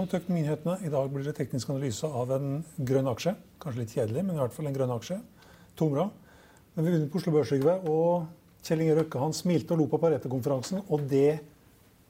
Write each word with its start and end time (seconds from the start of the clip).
Velkommen 0.00 0.16
til 0.16 0.22
Økonominyhetene. 0.24 0.74
I 0.80 0.90
dag 0.94 1.08
blir 1.12 1.26
det 1.28 1.32
teknisk 1.36 1.70
analyse 1.74 2.08
av 2.08 2.30
en 2.32 2.62
grønn 2.88 3.08
aksje. 3.10 3.34
Kanskje 3.60 3.80
litt 3.82 3.90
kjedelig, 3.92 4.22
men 4.24 4.32
i 4.32 4.40
hvert 4.40 4.54
fall 4.56 4.68
en 4.70 4.76
grønn 4.78 4.92
aksje. 4.94 5.18
Tomra. 5.76 6.06
Men 6.72 6.86
vi 6.86 6.94
begynner 6.94 7.10
på 7.12 7.18
Oslo 7.20 7.34
Børs, 7.34 7.50
Yngve. 7.52 7.74
Og 7.92 8.62
Kjell 8.64 8.80
Inge 8.80 8.94
Røkke 8.96 9.20
han 9.20 9.34
smilte 9.36 9.74
og 9.76 9.82
lo 9.82 9.88
på 9.92 9.98
Pareto-konferansen, 10.00 10.80
og 10.88 11.02
det 11.10 11.42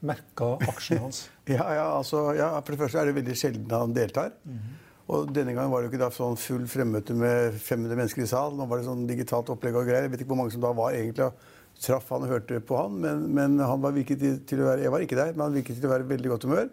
merka 0.07 0.53
aksjen 0.71 1.01
hans. 1.03 1.19
ja, 1.51 1.65
ja, 1.81 1.89
altså, 1.97 2.29
ja, 2.37 2.47
For 2.61 2.71
det 2.71 2.79
første 2.85 3.01
er 3.01 3.09
det 3.09 3.17
veldig 3.17 3.35
sjelden 3.41 3.75
han 3.75 3.97
deltar. 3.97 4.31
Mm 4.45 4.53
-hmm. 4.55 4.77
Og 5.11 5.33
denne 5.35 5.53
gangen 5.53 5.71
var 5.71 5.81
det 5.81 5.89
jo 5.89 5.91
ikke 5.91 6.05
da 6.05 6.09
sånn 6.15 6.37
full 6.37 6.67
fremmøte 6.67 7.13
med 7.13 7.59
500 7.59 7.95
mennesker 7.95 8.23
i 8.23 8.27
sal. 8.27 8.55
Nå 8.55 8.69
var 8.69 8.77
det 8.77 8.85
sånn 8.85 9.07
digitalt 9.07 9.49
opplegg 9.49 9.75
og 9.75 9.83
greier. 9.85 10.03
Jeg 10.03 10.11
vet 10.11 10.21
ikke 10.21 10.31
hvor 10.31 10.39
mange 10.43 10.51
som 10.51 10.61
da 10.61 10.71
var 10.71 10.93
egentlig 10.93 11.25
og 11.25 11.33
traff 11.81 12.07
han 12.09 12.23
og 12.23 12.29
hørte 12.29 12.59
på 12.61 12.77
han, 12.77 12.91
men, 12.91 13.27
men 13.33 13.59
han 13.59 13.81
var 13.81 13.91
virket 13.91 14.19
til, 14.19 14.39
til, 14.45 14.61
å 14.61 14.65
være 14.71 14.81
Jeg 14.81 14.91
var 14.91 14.99
ikke 14.99 15.15
der, 15.15 15.33
men 15.33 15.41
han 15.41 15.53
virket 15.53 15.75
til 15.75 15.89
å 15.89 15.91
være 15.91 16.03
i 16.03 16.15
veldig 16.15 16.29
godt 16.29 16.43
humør. 16.43 16.69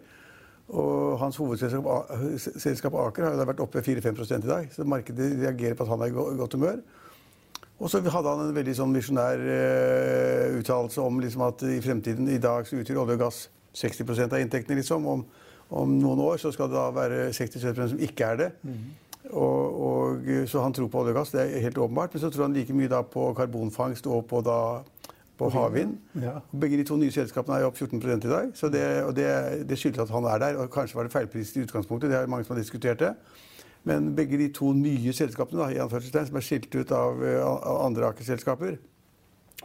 Og 0.69 1.17
hans 1.17 1.37
hovedselskap 1.41 2.95
Aker 3.01 3.25
har 3.25 3.33
jo 3.33 3.45
vært 3.49 3.61
oppe 3.63 3.81
4-5 3.81 4.19
i 4.37 4.47
dag. 4.47 4.67
Så 4.73 4.85
markedet 4.85 5.31
reagerer 5.39 5.77
på 5.77 5.85
at 5.85 5.89
han 5.89 6.03
er 6.05 6.11
i 6.11 6.37
godt 6.37 6.53
humør. 6.53 6.81
Og 7.79 7.89
så 7.89 8.01
hadde 8.03 8.29
han 8.29 8.43
en 8.43 8.55
veldig 8.55 8.75
sånn 8.75 8.91
misjonær 8.91 9.39
uh, 9.39 10.57
uttalelse 10.59 11.01
om 11.01 11.21
liksom 11.23 11.45
at 11.47 11.63
i 11.63 11.79
fremtiden 11.81 12.27
i 12.29 12.41
dag 12.43 12.67
så 12.67 12.81
utgjør 12.81 13.05
olje 13.05 13.15
og 13.15 13.23
gass 13.23 13.45
60 13.79 14.25
av 14.27 14.39
inntektene. 14.41 14.77
liksom. 14.81 15.07
Om, 15.07 15.23
om, 15.69 15.93
noen 16.01 16.23
år 16.25 16.41
så 16.41 16.51
skal 16.51 16.69
det 16.69 16.75
da 16.75 16.89
være 16.93 17.29
60 17.33 17.63
som 17.93 18.03
ikke 18.03 18.33
er 18.33 18.41
det. 18.43 18.49
Mm. 18.67 18.89
Og, 19.29 19.79
og, 19.87 20.29
så 20.49 20.61
han 20.63 20.75
tror 20.75 20.89
på 20.91 21.01
olje 21.01 21.15
og 21.15 21.21
gass, 21.21 21.31
det 21.33 21.45
er 21.45 21.65
helt 21.65 21.77
åpenbart. 21.79 22.13
Men 22.13 22.21
så 22.25 22.29
tror 22.33 22.49
han 22.49 22.57
like 22.57 22.75
mye 22.75 22.91
da 22.91 23.01
på 23.01 23.31
karbonfangst 23.37 24.11
og 24.11 24.27
på 24.27 24.43
da 24.45 24.59
på 25.39 25.49
havvind. 25.53 25.95
Ja. 26.19 26.37
Begge 26.51 26.79
de 26.79 26.85
to 26.87 26.97
nye 26.99 27.13
selskapene 27.15 27.59
er 27.59 27.67
opp 27.69 27.79
14 27.79 28.01
i 28.03 28.29
dag. 28.29 28.51
Så 28.57 28.69
det, 28.73 28.83
og 29.05 29.15
det, 29.17 29.29
det 29.69 29.79
skyldes 29.79 30.03
at 30.05 30.13
han 30.13 30.27
er 30.27 30.43
der. 30.43 30.59
Og 30.59 30.71
kanskje 30.73 30.99
var 30.99 31.07
det 31.07 31.15
feilpris 31.15 31.55
i 31.55 31.63
utgangspunktet. 31.63 32.11
Det 32.11 32.19
er 32.19 32.29
mange 32.31 32.47
som 32.47 32.55
har 32.55 32.61
diskutert 32.61 32.99
det. 32.99 33.13
Men 33.87 34.11
begge 34.15 34.37
de 34.37 34.49
to 34.53 34.73
nye 34.75 35.13
selskapene 35.15 35.69
da, 35.71 35.87
som 35.87 36.37
er 36.37 36.45
skilt 36.45 36.73
ut 36.75 36.91
av, 36.91 37.23
av 37.23 37.85
andre 37.85 38.11
Aker-selskaper, 38.11 38.75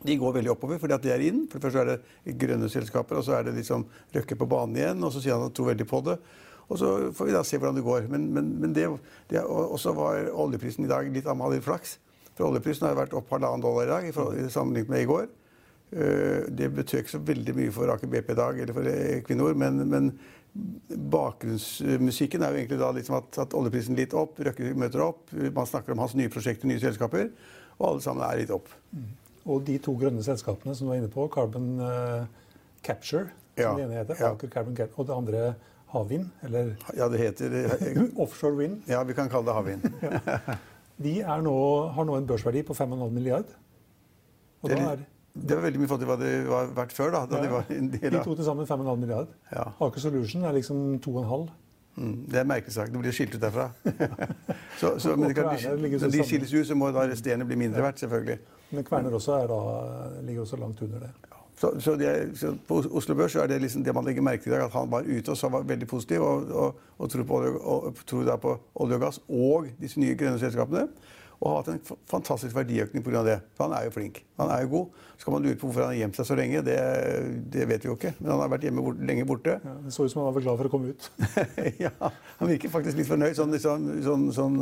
de 0.04 0.16
går 0.18 0.32
veldig 0.38 0.50
oppover 0.52 0.80
fordi 0.82 0.96
at 0.96 1.04
de 1.04 1.12
er 1.14 1.26
inn. 1.28 1.44
For 1.50 1.58
det 1.58 1.68
første 1.68 1.82
er 1.82 2.00
det 2.26 2.38
grønne 2.40 2.70
selskaper, 2.70 3.18
og 3.18 3.26
så 3.26 3.38
er 3.38 3.46
det 3.48 3.56
liksom 3.58 3.86
Røkke 4.14 4.38
på 4.38 4.48
banen 4.50 4.78
igjen. 4.78 5.04
Og 5.04 5.14
så 5.14 5.22
sier 5.22 5.36
han 5.36 5.44
at 5.44 5.50
han 5.50 5.58
tror 5.58 5.70
veldig 5.72 5.86
på 5.90 6.02
det. 6.08 6.18
Og 6.64 6.80
så 6.80 6.90
får 7.12 7.28
vi 7.28 7.34
da 7.34 7.44
se 7.44 7.60
hvordan 7.60 7.78
det 7.78 7.84
går. 7.84 8.08
Men, 8.12 8.26
men, 8.34 8.50
men 8.60 8.74
det, 8.76 8.88
det, 9.30 9.42
også 9.44 9.94
var 9.96 10.30
oljeprisen 10.32 10.86
i 10.86 10.90
dag 10.90 11.08
litt 11.12 11.28
amalie 11.30 11.62
flaks. 11.64 11.98
For 12.34 12.48
oljeprisen 12.48 12.88
har 12.88 12.98
vært 12.98 13.14
opp 13.16 13.30
halvannen 13.30 13.62
dollar 13.62 13.86
i 13.86 13.92
dag 13.92 14.08
i 14.08 14.50
sammenlignet 14.50 14.92
med 14.92 15.04
i 15.04 15.10
går. 15.10 15.28
Eh, 15.94 16.46
det 16.50 16.72
betød 16.74 17.04
ikke 17.04 17.12
så 17.12 17.20
veldig 17.22 17.52
mye 17.54 17.72
for 17.74 17.90
Aker 17.92 18.10
BP 18.10 18.32
i 18.32 18.38
dag 18.38 18.56
eller 18.58 18.74
for 18.74 18.88
Equinor, 18.90 19.54
men, 19.54 19.84
men 19.86 20.08
bakgrunnsmusikken 21.10 22.42
er 22.42 22.50
jo 22.50 22.58
egentlig 22.62 22.78
da 22.80 22.88
liksom 22.96 23.18
at, 23.20 23.38
at 23.44 23.54
oljeprisen 23.54 23.98
litt 23.98 24.14
opp, 24.18 24.40
Røkke 24.42 24.72
møter 24.78 25.04
opp, 25.04 25.30
man 25.30 25.68
snakker 25.70 25.94
om 25.94 26.02
hans 26.02 26.16
nye 26.18 26.32
prosjekter, 26.34 26.66
nye 26.70 26.82
selskaper, 26.82 27.30
og 27.78 27.86
alle 27.92 28.02
sammen 28.02 28.26
er 28.26 28.42
litt 28.42 28.50
opp. 28.54 28.72
Mm. 28.90 29.06
Og 29.54 29.62
de 29.68 29.78
to 29.82 29.94
grønne 30.00 30.22
selskapene 30.26 30.74
som 30.74 30.88
du 30.88 30.94
var 30.94 30.98
inne 31.02 31.12
på, 31.12 31.28
Carbon 31.30 31.70
uh, 31.78 32.26
Capture, 32.86 33.30
som 33.54 33.62
ja, 33.62 33.72
det 33.78 33.86
ene 33.86 33.98
heter, 34.00 34.18
ja. 34.18 34.34
Carbon 34.50 34.78
Capture, 34.78 34.98
og 34.98 35.10
det 35.10 35.18
andre 35.18 35.46
havvind, 35.94 36.28
eller 36.46 36.74
Ja, 36.98 37.10
det 37.12 37.22
heter 37.22 37.58
Offshore 38.22 38.58
wind. 38.58 38.82
Ja, 38.90 39.02
vi 39.06 39.14
kan 39.14 39.30
kalle 39.30 39.46
det 39.50 39.58
havvind. 39.58 39.90
ja. 40.02 40.58
De 41.04 41.18
nå, 41.42 41.58
har 41.94 42.06
nå 42.06 42.18
en 42.18 42.26
børsverdi 42.26 42.62
på 42.66 42.74
5,5 42.74 43.10
milliard. 43.10 43.50
Og 44.62 44.70
det, 44.70 44.78
da 44.78 44.94
er 44.94 45.02
det 45.34 45.56
var 45.56 45.64
veldig 45.66 45.80
mye 45.82 45.90
fattigere 45.90 46.14
hva 46.14 46.16
det 46.20 46.32
var 46.46 46.68
verdt 46.76 46.92
før. 46.94 47.10
da, 47.10 47.24
da 47.26 47.36
ja. 47.36 47.42
De 47.42 47.50
var 47.50 47.70
en 47.74 47.90
del 47.90 48.06
av... 48.06 48.20
De 48.20 48.24
to 48.24 48.34
til 48.38 48.46
sammen 48.46 48.66
5,5 48.66 48.96
milliard. 49.02 49.32
Ja. 49.50 49.64
Aker 49.82 50.00
Solution 50.00 50.44
er 50.46 50.54
liksom 50.54 50.82
2,5. 51.02 51.48
Mm, 51.96 52.14
det 52.30 52.38
er 52.38 52.46
merkesak. 52.46 52.92
Det 52.92 53.02
blir 53.02 53.14
skilt 53.14 53.34
ut 53.34 53.42
derfra. 53.42 53.68
så, 54.80 54.94
så, 54.98 55.16
men 55.16 55.34
kan, 55.34 55.50
når 55.50 56.10
de 56.10 56.26
skilles 56.26 56.54
ut, 56.54 56.66
så 56.66 56.78
må 56.78 56.90
da 56.94 57.06
resterende 57.10 57.46
bli 57.50 57.58
mindre 57.58 57.82
verdt, 57.82 58.02
selvfølgelig. 58.04 58.38
Men 58.70 58.86
Kverner 58.86 59.14
også 59.14 59.40
da, 59.50 59.58
ligger 60.22 60.42
også 60.42 60.56
langt 60.62 60.82
under 60.82 61.02
det. 61.06 61.10
Så, 61.58 61.70
så, 61.80 61.96
det, 61.98 62.38
så, 62.38 62.54
På 62.68 62.82
Oslo 62.90 63.14
Børs 63.14 63.34
er 63.34 63.46
det 63.46 63.60
liksom 63.62 63.84
det 63.84 63.94
man 63.94 64.04
legger 64.04 64.22
merke 64.22 64.42
til 64.42 64.52
i 64.52 64.54
dag, 64.54 64.64
at 64.64 64.72
han 64.72 64.90
var 64.90 65.06
ute 65.06 65.30
og 65.30 65.36
så 65.36 65.48
var 65.48 65.62
veldig 65.62 65.86
positiv 65.86 66.22
og, 66.22 66.48
og, 66.50 66.80
og 66.98 67.10
tror, 67.10 67.22
på 67.22 67.36
olje, 67.36 67.50
og, 67.50 67.94
tror 68.06 68.36
på 68.36 68.56
olje 68.74 68.94
og 68.94 69.00
gass 69.00 69.20
og 69.28 69.68
disse 69.80 70.00
nye 70.00 70.16
grønne 70.18 70.38
selskapene 70.38 70.88
og 71.44 71.50
har 71.50 71.58
hatt 71.58 71.74
en 71.74 71.98
fantastisk 72.08 72.56
verdiøkning 72.56 73.04
pga. 73.04 73.20
det. 73.26 73.34
For 73.52 73.66
han 73.66 73.74
er 73.76 73.84
jo 73.84 73.90
flink. 73.92 74.22
Han 74.40 74.48
er 74.48 74.62
jo 74.64 74.70
god. 74.72 75.02
Så 75.18 75.26
kan 75.26 75.34
man 75.34 75.44
lure 75.44 75.58
på 75.60 75.68
hvorfor 75.68 75.84
han 75.84 75.90
har 75.92 75.98
gjemt 75.98 76.16
seg 76.16 76.28
så 76.30 76.36
lenge. 76.38 76.62
Det, 76.64 76.76
det, 77.52 77.66
vet 77.68 77.84
vi 77.84 77.90
jo 77.90 77.96
ikke. 77.98 78.14
Men 78.18 78.30
han 78.32 78.40
har 78.40 78.52
vært 78.54 78.64
hjemme 78.64 78.84
bort, 78.86 79.02
lenge 79.10 79.26
borte. 79.28 79.58
Ja, 79.60 79.74
det 79.84 79.92
så 79.92 80.06
ut 80.06 80.14
som 80.14 80.22
han 80.22 80.32
var 80.32 80.46
glad 80.46 80.62
for 80.62 80.70
å 80.70 80.72
komme 80.72 80.94
ut. 80.94 81.10
ja, 81.84 81.92
han 82.00 82.50
virker 82.54 82.72
faktisk 82.72 82.96
litt 82.96 83.10
fornøyd. 83.10 83.36
Sånn, 83.36 83.52
sånn, 83.60 83.90
sånn, 84.06 84.24
sånn 84.32 84.56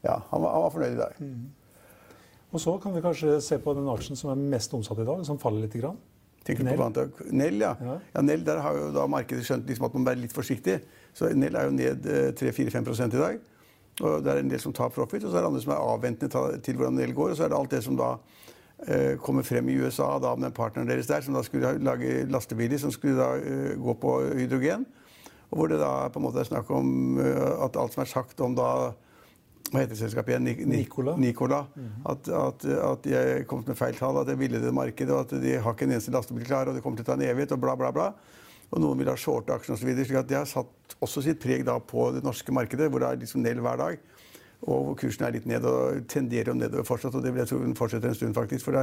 ja, 0.00 0.16
han 0.30 0.40
var, 0.40 0.48
han 0.56 0.64
var, 0.64 0.72
fornøyd 0.78 0.96
i 0.96 1.02
dag. 1.02 1.20
Mm. 1.20 1.44
Og 2.52 2.64
så 2.64 2.78
kan 2.80 2.96
vi 2.96 3.04
kanskje 3.04 3.36
se 3.44 3.60
på 3.60 3.76
den 3.76 3.92
aksjen 3.92 4.16
som 4.16 4.32
er 4.32 4.40
mest 4.56 4.72
omsatt 4.76 5.04
i 5.04 5.08
dag, 5.08 5.20
som 5.28 5.40
faller 5.42 5.66
litt. 5.66 5.76
Grann. 5.76 6.00
Nell. 6.48 6.80
Nell, 7.30 7.60
ja. 7.60 7.76
ja. 7.76 8.00
ja. 8.16 8.24
Nell, 8.24 8.40
Der 8.48 8.64
har 8.64 8.80
jo 8.80 8.88
da 8.96 9.04
markedet 9.06 9.44
skjønt 9.46 9.68
liksom 9.68 9.86
at 9.86 9.94
man 9.94 10.02
må 10.02 10.10
være 10.14 10.24
litt 10.24 10.34
forsiktig. 10.34 10.80
Så 11.12 11.28
Nell 11.36 11.60
er 11.60 11.68
jo 11.68 11.76
ned 11.76 12.08
3-4-5 12.40 12.88
eh, 12.88 13.04
i 13.04 13.20
dag. 13.20 13.42
Og 14.00 14.24
det 14.24 14.32
er 14.32 14.40
en 14.40 14.50
del 14.50 14.60
som 14.60 14.72
tar 14.72 14.88
profit, 14.88 15.24
og 15.24 15.30
så 15.30 15.36
er 15.36 15.44
det 15.44 15.50
andre 15.50 15.60
som 15.60 15.74
er 15.74 15.84
avventende 15.84 16.60
til 16.64 16.78
hvordan 16.78 16.96
det 16.96 17.12
går. 17.14 17.34
Og 17.34 17.36
så 17.36 17.44
er 17.44 17.52
det 17.52 17.58
alt 17.58 17.74
det 17.74 17.82
som 17.84 17.98
da 17.98 18.14
eh, 18.88 19.18
kommer 19.20 19.44
frem 19.44 19.68
i 19.68 19.76
USA 19.82 20.14
da 20.22 20.32
med 20.34 20.54
partneren 20.56 20.88
deres 20.88 21.10
der, 21.10 21.20
som 21.20 21.36
da 21.36 21.44
skulle 21.44 21.76
lage 21.78 22.24
lastebiler 22.32 22.80
som 22.80 22.94
skulle 22.94 23.20
da 23.20 23.34
eh, 23.36 23.76
gå 23.76 23.94
på 24.00 24.18
hydrogen. 24.32 24.86
Og 25.52 25.58
hvor 25.58 25.68
det 25.68 25.82
da 25.82 26.08
på 26.08 26.20
en 26.20 26.24
måte 26.24 26.40
er 26.40 26.48
snakk 26.48 26.70
om 26.72 27.18
uh, 27.20 27.64
at 27.66 27.76
alt 27.76 27.92
som 27.92 28.00
er 28.00 28.08
sagt 28.08 28.40
om 28.40 28.54
da 28.56 28.94
hva 29.72 29.82
heter 29.82 29.98
selskapet 29.98 30.32
igjen? 30.32 30.46
Nik 30.48 30.62
Nicola. 30.66 31.12
Nicola. 31.16 31.58
Mm 31.74 31.82
-hmm. 31.84 32.10
at, 32.12 32.28
at, 32.28 32.64
at, 32.64 33.04
de 33.04 33.14
er 33.14 33.42
kommet 33.44 33.68
med 33.68 33.76
feil 33.76 33.94
tall, 33.94 34.16
at 34.16 34.26
det 34.26 34.32
er 34.32 34.36
villede 34.36 34.72
markedet, 34.72 35.14
og 35.14 35.20
at 35.20 35.42
de 35.42 35.60
har 35.60 35.72
ikke 35.72 35.84
en 35.84 35.92
eneste 35.92 36.10
lastebil 36.10 36.44
klar, 36.44 36.68
og 36.68 36.74
det 36.74 36.82
kommer 36.82 36.96
til 36.96 37.04
å 37.04 37.06
ta 37.06 37.12
en 37.12 37.28
evighet, 37.28 37.52
og 37.52 37.60
bla, 37.60 37.74
bla, 37.76 37.90
bla 37.90 38.12
og 38.72 38.80
noen 38.80 39.02
vil 39.02 39.10
ha 39.12 39.18
shorte 39.20 39.52
aksjene 39.52 39.76
osv. 39.76 39.90
slik 40.00 40.18
at 40.22 40.28
det 40.30 40.38
har 40.38 40.48
satt 40.48 40.96
også 41.04 41.22
sitt 41.26 41.40
preg 41.42 41.66
da 41.68 41.76
på 41.78 42.08
det 42.16 42.22
norske 42.24 42.54
markedet, 42.56 42.88
hvor 42.88 43.04
det 43.04 43.10
er 43.10 43.20
liksom 43.20 43.44
nell 43.44 43.60
hver 43.60 43.80
dag. 43.80 43.98
Og 44.72 44.92
kursen 44.98 45.26
er 45.26 45.34
litt 45.34 45.48
ned 45.50 45.64
og 45.66 46.04
tenderer 46.10 46.54
nedover 46.54 46.86
fortsatt. 46.86 47.16
Og 47.18 47.24
det 47.24 47.32
vil 47.34 47.42
jeg 47.42 47.50
tro 47.50 47.58
den 47.60 47.76
fortsetter 47.76 48.12
en 48.12 48.14
stund, 48.14 48.36
faktisk. 48.36 48.68
For 48.68 48.78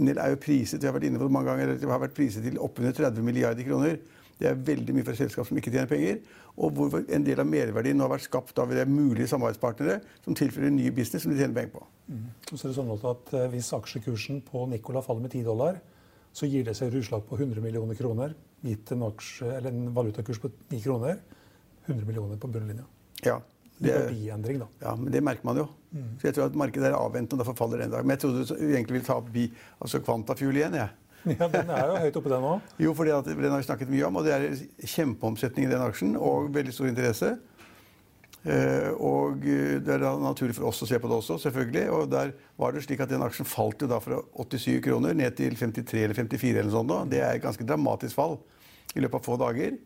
Nell 0.00 0.18
er 0.18 0.32
jo 0.32 0.40
priset 0.42 0.82
vi 0.82 0.88
har 0.88 0.96
vært 0.96 1.06
inne 1.06 1.20
på 1.20 1.28
det 1.28 1.36
mange 1.36 1.52
ganger, 1.52 1.74
det 1.78 1.90
har 1.90 2.02
vært 2.02 2.16
priset 2.16 2.42
til 2.44 2.58
oppunder 2.62 2.96
30 2.96 3.24
milliarder 3.24 3.66
kroner. 3.68 3.98
Det 4.40 4.48
er 4.50 4.58
veldig 4.66 4.96
mye 4.96 5.06
for 5.06 5.14
et 5.14 5.20
selskap 5.22 5.46
som 5.46 5.58
ikke 5.60 5.70
tjener 5.70 5.90
penger. 5.90 6.18
Og 6.58 6.74
hvor 6.74 6.96
en 6.98 7.26
del 7.26 7.40
av 7.42 7.46
merverdien 7.46 7.98
nå 7.98 8.06
har 8.06 8.14
vært 8.16 8.26
skapt 8.26 8.58
av 8.58 8.72
mulige 8.90 9.30
samarbeidspartnere 9.30 10.00
som 10.24 10.36
tilfører 10.38 10.74
ny 10.74 10.90
business 10.94 11.24
som 11.24 11.32
de 11.32 11.38
tjener 11.38 11.54
penger 11.54 11.76
på. 11.76 11.84
Mm. 12.10 12.26
Så 12.50 12.58
er 12.58 12.72
det 12.72 12.76
sånn 12.76 12.92
at 12.92 13.32
eh, 13.34 13.46
Hvis 13.54 13.70
aksjekursen 13.76 14.42
på 14.46 14.66
Nicola 14.70 15.02
faller 15.04 15.24
med 15.24 15.32
10 15.32 15.46
dollar, 15.46 15.78
så 16.34 16.48
gir 16.50 16.66
det 16.66 16.74
seg 16.76 16.94
utslag 16.98 17.24
på 17.28 17.38
100 17.38 17.62
millioner 17.62 17.98
kroner 17.98 18.34
gitt 18.64 18.90
en, 18.94 19.04
aksje, 19.06 19.50
en 19.60 19.86
valutakurs 19.94 20.40
på 20.42 20.50
9 20.72 20.80
kroner, 20.82 21.20
100 21.86 22.06
millioner 22.08 22.40
på 22.40 22.48
bunnlinja. 22.50 22.86
Ja, 23.24 23.38
det, 23.78 23.92
verdiendring, 23.92 24.58
da. 24.62 24.68
Ja, 24.80 24.94
men 24.96 25.12
det 25.12 25.22
merker 25.24 25.46
man 25.46 25.60
jo. 25.60 25.68
Mm. 25.92 26.10
Så 26.20 26.28
jeg 26.28 26.36
tror 26.36 26.48
at 26.48 26.58
markedet 26.58 26.90
er 26.90 26.96
avventende, 26.98 27.38
og 27.38 27.44
derfor 27.44 27.58
faller 27.58 27.80
det 27.82 27.88
en 27.88 27.96
dag. 27.96 28.06
Men 28.06 28.16
jeg 28.16 28.24
trodde 28.24 28.44
du 28.48 28.66
egentlig 28.70 28.98
ville 28.98 29.06
ta 29.06 29.18
opp 29.20 29.30
bi, 29.34 29.48
altså 29.78 30.00
Kvantafuel 30.02 30.60
igjen. 30.62 30.78
jeg. 30.80 31.00
Ja, 31.38 31.48
Den 31.48 31.70
er 31.72 31.88
jo 31.88 32.00
høyt 32.02 32.16
oppe, 32.20 32.30
den 32.34 32.44
òg. 32.44 32.72
Jo, 32.84 32.90
for 32.96 33.08
den 33.08 33.48
har 33.48 33.60
vi 33.62 33.64
snakket 33.64 33.92
mye 33.92 34.04
om. 34.08 34.18
Og 34.20 34.26
det 34.26 34.34
er 34.34 34.88
kjempeomsetning 34.94 35.68
i 35.68 35.70
den 35.72 35.84
aksjen, 35.84 36.16
og 36.20 36.50
veldig 36.52 36.74
stor 36.76 36.90
interesse. 36.90 37.30
Eh, 38.44 38.90
og 39.00 39.40
det 39.40 39.88
er 39.88 40.02
da 40.02 40.12
naturlig 40.20 40.56
for 40.58 40.68
oss 40.68 40.82
å 40.84 40.88
se 40.88 40.98
på 41.00 41.08
det 41.08 41.16
også, 41.16 41.38
selvfølgelig. 41.46 41.84
Og 41.96 42.10
der 42.12 42.34
var 42.60 42.74
det 42.74 42.84
slik 42.84 43.00
at 43.04 43.12
den 43.12 43.24
aksjen 43.24 43.48
falt 43.48 43.80
jo 43.80 43.88
da 43.90 44.00
fra 44.04 44.20
87 44.36 44.82
kroner 44.84 45.16
ned 45.16 45.38
til 45.38 45.56
53 45.56 46.04
eller 46.04 46.18
54 46.18 46.60
eller 46.60 46.74
sånn. 46.74 46.92
Da. 46.92 47.00
Det 47.08 47.22
er 47.24 47.38
et 47.38 47.44
ganske 47.44 47.66
dramatisk 47.68 48.18
fall 48.18 48.38
i 48.94 49.02
løpet 49.02 49.20
av 49.20 49.26
få 49.26 49.38
dager. 49.40 49.78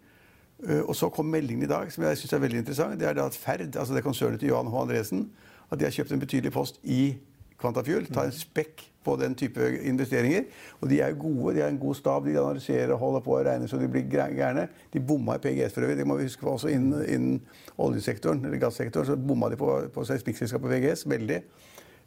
Eh, 0.67 0.83
og 0.83 0.94
så 0.99 1.11
kom 1.15 1.31
meldingen 1.31 1.69
i 1.69 1.71
dag 1.71 1.93
som 1.94 2.05
jeg 2.09 2.19
synes 2.19 2.35
er 2.35 2.44
veldig 2.47 2.62
interessant. 2.65 2.99
Det 2.99 3.06
er 3.06 3.19
da 3.19 3.29
at 3.31 3.38
Ferd, 3.38 3.71
altså 3.71 3.94
det 3.94 4.05
konsernet 4.06 4.43
til 4.43 4.50
Johan 4.50 4.71
H. 4.73 4.83
Andresen, 4.83 5.29
at 5.71 5.79
de 5.79 5.87
har 5.87 5.94
kjøpt 5.94 6.17
en 6.17 6.23
betydelig 6.23 6.55
post 6.55 6.81
i 6.83 7.19
Quantafuel. 7.59 8.07
Tar 8.15 8.29
en 8.29 8.35
spekk 8.35 8.85
på 9.05 9.17
den 9.17 9.35
type 9.39 9.71
investeringer. 9.89 10.45
Og 10.81 10.91
de 10.91 11.01
er 11.01 11.17
gode. 11.19 11.55
De 11.57 11.63
har 11.63 11.73
en 11.73 11.81
god 11.81 11.95
stab. 11.95 12.27
De 12.27 12.37
analyserer 12.39 12.93
og 12.93 12.99
holder 12.99 13.25
på 13.25 13.37
og 13.39 13.47
regner 13.47 13.71
så 13.71 13.81
de 13.81 13.89
blir 13.89 14.07
gærne. 14.11 14.69
De 14.93 15.01
bomma 15.01 15.39
i 15.39 15.43
PGS 15.43 15.75
for 15.75 15.87
øvrig. 15.87 15.97
Det 15.99 16.07
må 16.07 16.19
vi 16.19 16.29
huske 16.29 16.45
på 16.45 16.55
også 16.55 16.69
innen, 16.69 17.05
innen 17.09 17.41
oljesektoren 17.79 18.45
eller 18.45 18.61
gassektoren. 18.63 19.07
Så 19.07 19.17
bomma 19.17 19.51
de 19.51 19.57
på, 19.57 19.73
på 19.95 20.05
seismikkselskapet 20.05 20.71
PGS 20.71 21.09
veldig. 21.11 21.41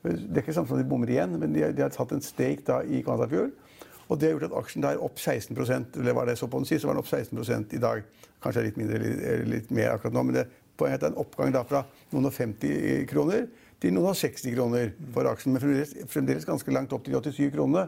Det 0.03 0.37
er 0.37 0.41
ikke 0.41 0.53
samme 0.53 0.67
som 0.67 0.79
de 0.79 0.87
bommer 0.89 1.11
igjen, 1.13 1.35
men 1.39 1.53
de, 1.53 1.61
de 1.75 1.83
har 1.83 1.91
tatt 1.93 2.11
en 2.15 2.23
stake 2.25 2.65
da 2.65 2.79
i 2.81 3.03
Quantafuel. 3.05 3.51
Og 4.11 4.19
det 4.19 4.27
har 4.27 4.33
gjort 4.33 4.49
at 4.49 4.55
aksjen 4.59 4.83
der 4.83 5.03
opp 5.03 5.19
16% 5.19 5.99
eller 5.99 6.15
var 6.17 6.25
det 6.27 6.37
så 6.39 6.47
på 6.51 6.59
den 6.59 6.67
sist, 6.67 6.81
så 6.81 6.89
var 6.89 6.97
den 6.97 7.03
opp 7.03 7.07
16 7.07 7.67
i 7.77 7.79
dag. 7.79 8.01
Kanskje 8.43 8.65
litt 8.65 8.79
mindre 8.79 8.97
eller 8.97 9.45
litt 9.47 9.69
mer 9.71 9.93
akkurat 9.93 10.15
nå. 10.17 10.23
Men 10.27 10.39
det, 10.39 10.47
poenget 10.79 10.97
er 10.97 10.97
at 10.97 11.03
det 11.03 11.11
er 11.11 11.13
en 11.13 11.21
oppgang 11.21 11.53
da 11.53 11.61
fra 11.67 11.83
noen 12.11 12.27
og 12.27 12.33
50 12.35 13.05
kroner 13.11 13.45
til 13.81 13.93
noen 13.95 14.13
og 14.13 14.17
60 14.17 14.53
kroner 14.55 14.93
for 15.13 15.29
aksjen. 15.31 15.55
Men 15.55 15.63
fremdeles, 15.63 15.93
fremdeles 16.11 16.47
ganske 16.47 16.73
langt 16.73 16.93
opp 16.93 17.05
til 17.05 17.17
de 17.17 17.33
87 17.33 17.53
kronene. 17.55 17.87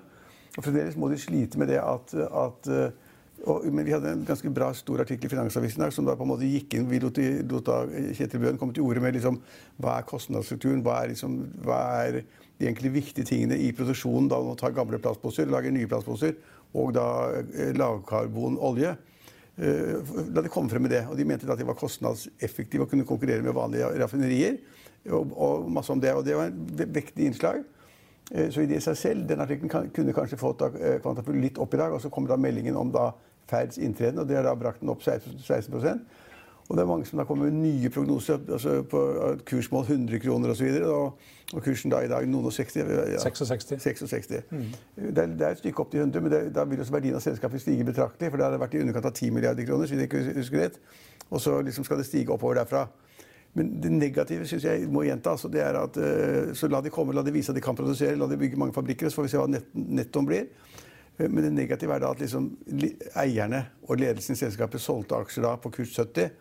Og 0.58 0.66
fremdeles 0.66 0.98
må 1.00 1.10
de 1.10 1.22
slite 1.22 1.60
med 1.62 1.70
det 1.74 1.82
at, 1.82 2.14
at 2.14 2.72
Og, 3.44 3.66
men 3.76 3.84
vi 3.84 3.92
hadde 3.92 4.12
en 4.14 4.22
ganske 4.24 4.48
bra 4.56 4.70
stor 4.78 5.02
artikkel 5.04 5.28
i 5.28 5.32
Finansavisen 5.34 5.82
der, 5.84 5.92
som 5.92 6.06
da 6.08 6.14
på 6.16 6.24
en 6.24 6.30
måte 6.32 6.48
gikk 6.48 6.78
inn 6.78 6.86
Vi 6.88 7.02
lot, 7.04 7.18
da 7.68 7.82
Kjetil 8.16 8.40
Bøhn 8.40 8.60
komme 8.62 8.76
til 8.76 8.86
orde 8.86 9.02
med 9.04 9.18
liksom, 9.18 9.42
hva 9.84 9.98
er 10.00 10.08
kostnadsstrukturen, 10.08 10.84
hva 10.86 11.02
er, 11.02 11.12
liksom, 11.12 11.36
hva 11.66 11.80
er 12.06 12.22
de 12.22 12.70
egentlig 12.70 12.94
viktige 12.94 13.28
tingene 13.28 13.58
i 13.60 13.74
produksjonen 13.76 14.30
da 14.32 14.40
man 14.40 14.60
tar 14.60 14.76
gamle 14.76 15.00
plastposer, 15.02 15.50
lager 15.52 15.76
nye 15.76 15.90
plastposer, 15.92 16.38
og 16.80 16.94
da 16.96 17.08
eh, 17.42 17.74
lavkarbonolje. 17.76 18.94
Eh, 19.60 20.14
la 20.32 20.46
de 20.46 20.54
komme 20.54 20.72
frem 20.72 20.88
med 20.88 20.96
det. 20.96 21.04
Og 21.10 21.20
de 21.20 21.28
mente 21.28 21.50
at 21.50 21.60
de 21.60 21.68
var 21.68 21.78
kostnadseffektive 21.78 22.86
og 22.86 22.94
kunne 22.94 23.08
konkurrere 23.10 23.44
med 23.44 23.58
vanlige 23.58 23.92
raffinerier. 24.00 24.62
Og, 25.12 25.34
og 25.36 25.70
masse 25.72 25.92
om 25.92 26.02
det. 26.02 26.14
Og 26.16 26.26
det 26.26 26.38
var 26.38 26.52
en 26.52 26.94
vektig 26.96 27.28
innslag. 27.28 27.64
Eh, 28.32 28.50
så 28.52 28.64
i 28.64 28.70
det 28.70 28.84
seg 28.84 28.98
selv, 28.98 29.28
Den 29.28 29.44
artikkelen 29.44 29.92
kunne 29.96 30.16
kanskje 30.16 30.40
fått 30.40 30.64
Kvantafugl 31.02 31.42
litt 31.44 31.60
opp 31.60 31.74
i 31.74 31.82
dag. 31.82 31.94
Og 31.94 32.02
så 32.02 32.10
kommer 32.10 32.34
da 32.34 32.40
meldingen 32.40 32.78
om 32.80 32.92
da 32.92 33.12
Ferds 33.50 33.78
inntreden, 33.78 34.20
og 34.20 34.28
det 34.28 34.38
har 34.40 34.46
da 34.48 34.54
brakt 34.56 34.80
den 34.80 34.90
opp 34.90 35.04
16, 35.04 35.40
16 35.44 35.74
og 36.70 36.78
det 36.78 36.82
er 36.82 36.88
mange 36.88 37.06
som 37.06 37.20
da 37.20 37.26
kommer 37.28 37.50
med 37.50 37.60
nye 37.60 37.90
prognoser 37.90 38.40
altså 38.52 38.82
på 38.88 39.00
kursmål 39.46 39.84
100 39.84 40.20
kroner 40.24 40.50
osv. 40.50 40.70
Og, 40.84 40.94
og, 40.96 41.20
og 41.54 41.64
kursen 41.64 41.92
da 41.92 42.00
i 42.02 42.08
dag 42.08 42.28
noen 42.28 42.48
og 42.48 42.54
60. 42.56 42.78
Ja, 43.12 43.20
66. 43.20 43.74
66. 43.84 44.30
Mm. 44.50 44.64
Det, 44.96 45.10
er, 45.10 45.28
det, 45.28 45.42
er, 45.42 45.50
et 45.52 45.60
stykke 45.60 45.84
opp 45.84 45.92
til 45.92 46.00
100, 46.00 46.24
men 46.24 46.32
det, 46.32 46.42
da 46.56 46.64
vil 46.64 46.80
også 46.80 46.96
verdien 46.96 47.20
av 47.20 47.22
selskapet 47.26 47.62
stige 47.62 47.86
betraktelig. 47.86 48.32
For 48.32 48.40
det 48.40 48.48
har 48.48 48.58
vært 48.62 48.78
i 48.78 48.82
underkant 48.82 49.10
av 49.12 49.14
10 49.14 49.36
milliarder 49.36 49.68
kroner, 49.68 49.86
hvis 49.86 49.98
jeg 49.98 50.08
ikke 50.08 50.24
husker 50.40 50.64
rett. 50.64 50.80
Og 51.30 51.44
så 51.44 51.60
liksom 51.62 51.84
skal 51.84 52.00
det 52.00 52.08
stige 52.08 52.32
oppover 52.32 52.62
derfra. 52.62 52.88
Men 53.54 53.70
det 53.82 53.92
negative 53.94 54.48
synes 54.50 54.66
jeg 54.66 54.88
må 54.90 55.04
gjenta. 55.06 55.36
Altså 55.36 55.50
det 55.54 55.62
er 55.62 55.78
at, 55.78 55.98
uh, 55.98 56.54
så 56.58 56.70
la 56.72 56.82
de 56.82 56.94
komme, 56.94 57.14
la 57.14 57.26
de 57.26 57.34
vise 57.36 57.54
at 57.54 57.58
de 57.58 57.64
kan 57.64 57.78
produsere, 57.78 58.18
la 58.18 58.30
de 58.30 58.40
bygge 58.40 58.60
mange 58.60 58.74
fabrikker, 58.74 59.10
så 59.10 59.22
får 59.22 59.28
vi 59.28 59.34
se 59.34 59.42
hva 59.42 59.52
nett, 59.52 59.70
nettoen 59.74 60.30
blir. 60.30 60.48
Eh, 61.18 61.30
men 61.30 61.44
det 61.46 61.54
negative 61.54 61.94
er 61.94 62.02
da 62.02 62.14
at 62.16 62.24
liksom 62.24 62.50
eierne 63.22 63.68
og 63.86 64.02
ledelsen 64.02 64.38
i 64.38 64.42
selskapet 64.42 64.82
solgte 64.82 65.20
aksjer 65.22 65.46
da 65.46 65.54
på 65.62 65.74
kurs 65.76 65.94
70 65.94 66.34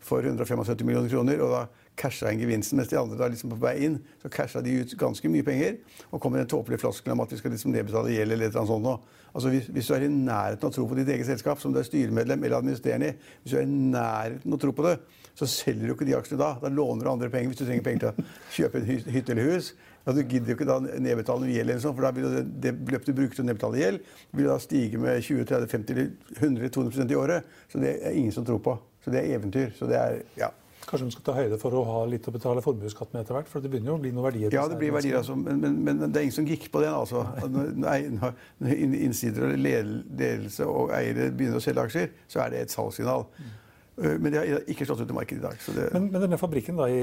for 0.00 0.24
175 0.24 0.86
millioner 0.86 1.10
kroner. 1.10 1.42
og 1.42 1.54
da 1.56 1.66
casha 2.00 2.30
inn 2.32 2.40
gevinsten, 2.40 2.78
mens 2.78 2.88
de 2.88 2.98
andre 2.98 3.18
da 3.18 3.28
liksom 3.28 3.52
på 3.52 3.60
vei 3.60 3.74
inn 3.84 3.98
så 4.22 4.30
casha 4.32 4.62
de 4.64 4.78
ut 4.80 4.94
ganske 4.98 5.30
mye 5.32 5.44
penger. 5.44 5.78
Og 6.10 6.20
kom 6.22 6.32
med 6.32 6.44
den 6.44 6.50
tåpelige 6.52 6.80
floskelen 6.80 7.16
om 7.16 7.24
at 7.24 7.32
vi 7.34 7.40
skal 7.40 7.52
liksom 7.54 7.74
nedbetale 7.74 8.14
gjeld 8.14 8.36
eller 8.36 8.54
noe 8.54 8.68
sånt. 8.70 9.08
Altså 9.30 9.52
hvis, 9.52 9.68
hvis, 9.70 9.86
du 9.90 9.94
er 9.94 10.06
i 10.06 10.10
nærheten 10.10 10.64
av 10.64 10.72
å 10.72 10.74
tro 10.74 10.86
på 10.90 10.96
ditt 10.98 11.10
eget 11.12 11.28
selskap, 11.28 11.60
som 11.62 11.74
du 11.74 11.80
er 11.80 11.86
styremedlem 11.86 12.46
eller 12.46 12.62
administrerende 12.62 13.12
i, 13.12 13.18
hvis 13.42 13.52
du 13.52 13.58
er 13.60 13.66
i 13.66 13.70
nærheten 13.70 14.48
av 14.48 14.56
å 14.56 14.62
tro 14.64 14.72
på 14.74 14.86
det, 14.88 14.96
så 15.40 15.48
selger 15.48 15.88
du 15.88 15.94
ikke 15.94 16.08
de 16.08 16.16
aksjene 16.18 16.40
da. 16.42 16.50
Da 16.60 16.70
låner 16.72 17.06
du 17.06 17.12
andre 17.14 17.30
penger 17.32 17.52
hvis 17.52 17.62
du 17.62 17.64
trenger 17.64 17.86
penger 17.86 18.02
til 18.02 18.10
å 18.10 18.26
kjøpe 18.56 18.82
en 18.82 19.14
hytte 19.16 19.34
eller 19.34 19.54
hus. 19.54 19.72
Ja, 20.04 20.14
du 20.16 20.22
gidder 20.22 20.52
jo 20.52 20.56
ikke 20.56 20.68
da 20.68 20.78
nedbetale 20.80 21.44
noe 21.44 21.52
gjeld, 21.52 21.68
eller 21.68 21.82
sånt, 21.82 21.96
for 21.98 22.06
da 22.06 22.12
vil 22.16 22.30
det, 22.32 22.44
det 22.64 22.72
beløpet 22.78 23.10
du 23.10 23.16
bruker 23.18 23.36
til 23.36 23.44
å 23.44 23.48
nedbetale 23.50 23.82
gjeld, 23.82 24.06
vil 24.36 24.48
da 24.48 24.56
stige 24.62 25.00
med 25.00 25.20
20-30-50-100-200% 25.26 27.12
i 27.12 27.18
året. 27.20 27.52
Så 27.72 27.82
det 27.82 27.98
er 27.98 28.16
ingen 28.16 28.32
som 28.36 28.46
tror 28.48 28.62
på. 28.64 28.78
Så 29.04 29.12
det 29.12 29.20
er 29.20 29.36
eventyr. 29.36 29.74
Så 29.76 29.88
det 29.90 30.00
er, 30.00 30.22
ja. 30.40 30.48
Kanskje 30.88 31.06
de 31.06 31.14
skal 31.14 31.24
ta 31.26 31.34
høyde 31.36 31.58
for 31.60 31.76
å 31.76 31.84
ha 31.84 31.98
litt 32.08 32.24
å 32.26 32.32
betale 32.34 32.62
formuesskatt 32.64 33.12
med 33.12 33.22
etter 33.22 33.36
hvert? 33.36 33.48
For 33.52 33.62
det 33.62 33.70
begynner 33.70 33.92
jo 33.92 33.98
å 33.98 34.02
bli 34.02 34.10
noen 34.16 34.26
verdier? 34.26 34.54
Ja, 34.56 34.64
det 34.70 34.78
blir 34.80 34.94
verdier, 34.96 35.20
altså. 35.20 35.36
Men, 35.38 35.60
men, 35.60 35.76
men, 35.84 36.02
det 36.06 36.16
er 36.16 36.26
ingen 36.26 36.38
som 36.40 36.48
gikk 36.48 36.70
på 36.72 36.82
den, 36.82 36.96
altså. 36.96 37.26
Når 38.64 38.80
innsider 39.04 39.50
og 39.50 39.60
ledelse 39.60 40.66
og 40.66 40.94
eiere 40.96 41.28
begynner 41.30 41.60
å 41.60 41.64
selge 41.64 41.84
aksjer, 41.84 42.14
så 42.30 42.42
er 42.46 42.54
det 42.54 42.64
et 42.64 42.74
salgssignal. 42.74 43.28
Mm. 44.00 44.16
Men 44.16 44.32
det 44.32 44.40
har 44.40 44.68
ikke 44.72 44.86
slått 44.88 45.02
ut 45.04 45.12
i 45.12 45.16
markedet 45.16 45.42
i 45.42 45.44
dag. 45.44 45.62
Det... 45.76 45.86
Men, 45.92 46.08
men, 46.08 46.22
denne 46.24 46.40
fabrikken 46.40 46.78
da, 46.80 46.88
i, 46.88 47.02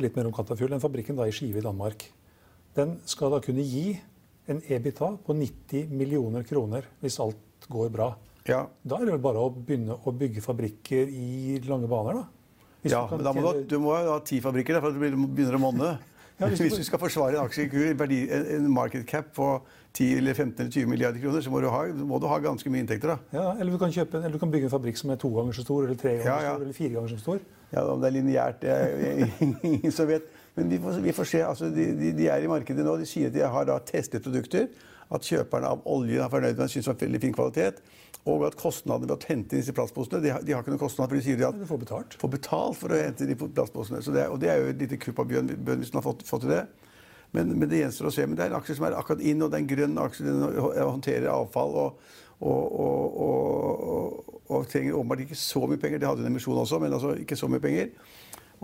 litt 0.00 0.16
mer 0.16 0.30
om 0.30 0.34
Katafjord, 0.36 0.72
den 0.72 0.82
fabrikken 0.82 1.18
da 1.20 1.28
i 1.28 1.34
Skive 1.36 1.60
i 1.60 1.64
Danmark, 1.64 2.06
den 2.78 2.96
skal 3.08 3.34
da 3.34 3.42
kunne 3.44 3.64
gi 3.66 3.98
en 4.50 4.60
EBITA 4.64 5.10
på 5.24 5.36
90 5.36 5.92
millioner 5.94 6.46
kroner 6.48 6.88
hvis 7.02 7.20
alt 7.22 7.68
går 7.70 7.92
bra. 7.92 8.14
Ja. 8.48 8.64
Da 8.84 8.98
er 8.98 9.08
det 9.08 9.14
vel 9.16 9.24
bare 9.24 9.44
å 9.44 9.52
begynne 9.52 9.96
å 9.96 10.12
bygge 10.16 10.42
fabrikker 10.44 11.08
i 11.08 11.60
lange 11.68 11.88
baner, 11.88 12.20
da? 12.20 12.64
Hvis 12.84 12.92
ja, 12.92 13.06
men 13.08 13.24
da 13.24 13.32
må 13.32 13.52
du, 13.56 13.62
du 13.68 13.78
må 13.80 13.94
ha 13.96 14.18
ti 14.24 14.42
fabrikker 14.44 14.76
for 14.84 14.92
det 14.92 15.00
begynner 15.00 15.56
å 15.56 15.62
monne. 15.62 15.94
Ja, 16.40 16.48
hvis, 16.50 16.60
hvis, 16.60 16.74
du 16.74 16.84
skal 16.84 16.98
forsvare 16.98 17.36
en 17.36 17.44
aksjekur, 17.44 17.92
en 18.56 18.70
market 18.74 19.06
cap 19.06 19.28
på 19.36 19.48
10 19.94 20.16
eller 20.16 20.34
15 20.34 20.60
eller 20.60 20.72
20 20.72 20.86
milliarder 20.90 21.20
kroner, 21.22 21.40
så 21.40 21.50
må 21.50 21.60
du 21.62 21.68
ha, 21.70 21.84
må 21.94 22.18
du 22.18 22.26
ha 22.26 22.38
ganske 22.42 22.70
mye 22.70 22.82
inntekter. 22.82 23.12
da. 23.12 23.16
Ja, 23.38 23.52
eller 23.60 23.72
du, 23.72 23.78
kan 23.78 23.92
kjøpe, 23.94 24.18
eller 24.18 24.34
du 24.34 24.40
kan 24.42 24.50
bygge 24.50 24.66
en 24.66 24.72
fabrikk 24.72 24.98
som 24.98 25.12
er 25.14 25.20
to 25.22 25.30
ganger 25.36 25.54
så 25.54 25.62
stor, 25.62 25.84
eller 25.84 26.00
tre 26.00 26.16
ganger 26.16 26.30
ja, 26.30 26.38
ja. 26.42 26.48
så 26.48 26.56
stor, 26.56 26.64
eller 26.64 26.78
fire 26.78 26.94
ganger 26.96 27.12
så 27.12 27.18
stor. 27.22 27.44
Ja, 27.74 27.84
Om 27.92 28.02
det 28.02 28.08
er 28.08 28.16
lineært, 28.16 28.62
det 28.62 28.70
er 28.70 29.44
ingen 29.70 29.94
som 29.94 30.10
vet. 30.10 30.26
Men 30.54 30.70
vi 30.70 30.78
får, 30.82 30.98
vi 31.02 31.12
får 31.12 31.30
se. 31.30 31.44
altså 31.44 31.70
de, 31.70 31.86
de, 32.00 32.10
de, 32.18 32.26
er 32.30 32.42
i 32.42 32.50
markedet 32.50 32.86
nå. 32.86 32.96
De 32.98 33.06
sier 33.06 33.30
at 33.30 33.34
de 33.34 33.46
har 33.54 33.70
da 33.70 33.78
testet 33.86 34.22
produkter. 34.22 34.66
At 35.12 35.26
kjøperne 35.28 35.74
av 35.74 35.84
olje 35.90 36.22
er 36.22 36.32
fornøyd 36.32 36.56
med 36.58 36.72
syns 36.72 36.86
det 36.88 36.94
var 36.94 37.02
veldig 37.02 37.20
fin 37.22 37.36
kvalitet. 37.36 37.82
Og 38.30 38.46
at 38.48 38.56
kostnadene 38.56 39.10
ved 39.10 39.18
å 39.18 39.28
hente 39.28 39.58
disse 39.58 39.74
plastposene 39.76 40.22
de 40.24 40.32
har, 40.32 40.44
de 40.44 40.54
har 40.54 40.62
ikke 40.64 40.72
noen 40.72 40.80
kostnad. 40.80 41.10
for 41.10 41.18
de 41.18 41.24
sier 41.26 41.44
at 41.44 41.58
de 41.60 41.68
får 41.68 41.82
betalt. 41.82 42.16
Får 42.20 42.32
betalt 42.32 42.78
for 42.80 42.94
å 42.94 43.00
hente 43.02 43.28
de 43.28 43.36
plastposene. 43.36 44.00
Så 44.02 44.14
det, 44.14 44.24
og 44.32 44.40
det 44.40 44.48
er 44.52 44.62
jo 44.62 44.70
et 44.72 44.80
lite 44.80 45.00
kupp 45.02 45.20
av 45.20 45.28
bjørn, 45.28 45.52
hvis 45.52 45.92
den 45.92 46.00
har 46.00 46.06
fått, 46.06 46.24
fått 46.28 46.46
til 46.46 46.54
det. 46.54 46.64
Men, 47.34 47.50
men, 47.58 47.68
det 47.68 47.82
gjenstår 47.82 48.08
å 48.08 48.14
se. 48.14 48.24
Men 48.26 48.38
det 48.38 48.46
er 48.46 48.52
en 48.52 48.60
aksje 48.60 48.78
som 48.78 48.86
er 48.88 48.96
akkurat 48.96 49.24
inn, 49.26 49.42
og 49.42 49.50
det 49.50 49.58
er 49.58 49.64
en 49.64 49.72
grønn 49.74 50.00
aksje. 50.06 50.24
Den 50.24 50.44
håndterer 50.78 51.28
avfall 51.34 51.76
og, 51.82 52.04
og, 52.40 52.76
og, 53.26 54.34
og 54.48 54.68
trenger 54.70 54.96
åpenbart 54.96 55.24
ikke 55.26 55.38
så 55.38 55.64
mye 55.66 55.82
penger. 55.82 56.00
Det 56.00 56.08
hadde 56.08 56.24
en 56.24 56.32
emisjon 56.32 56.60
også, 56.62 56.80
men 56.80 56.96
altså 56.96 57.16
ikke 57.20 57.36
så 57.36 57.50
mye 57.50 57.64
penger. 57.64 57.90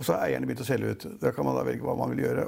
Og 0.00 0.06
så 0.06 0.14
har 0.16 0.30
eierne 0.30 0.48
begynt 0.48 0.62
å 0.64 0.64
selge 0.64 0.94
ut. 0.94 1.02
Da 1.20 1.28
kan 1.36 1.44
man 1.44 1.58
da 1.58 1.62
velge 1.66 1.84
hva 1.84 1.92
man 1.98 2.14
vil 2.14 2.22
gjøre. 2.24 2.46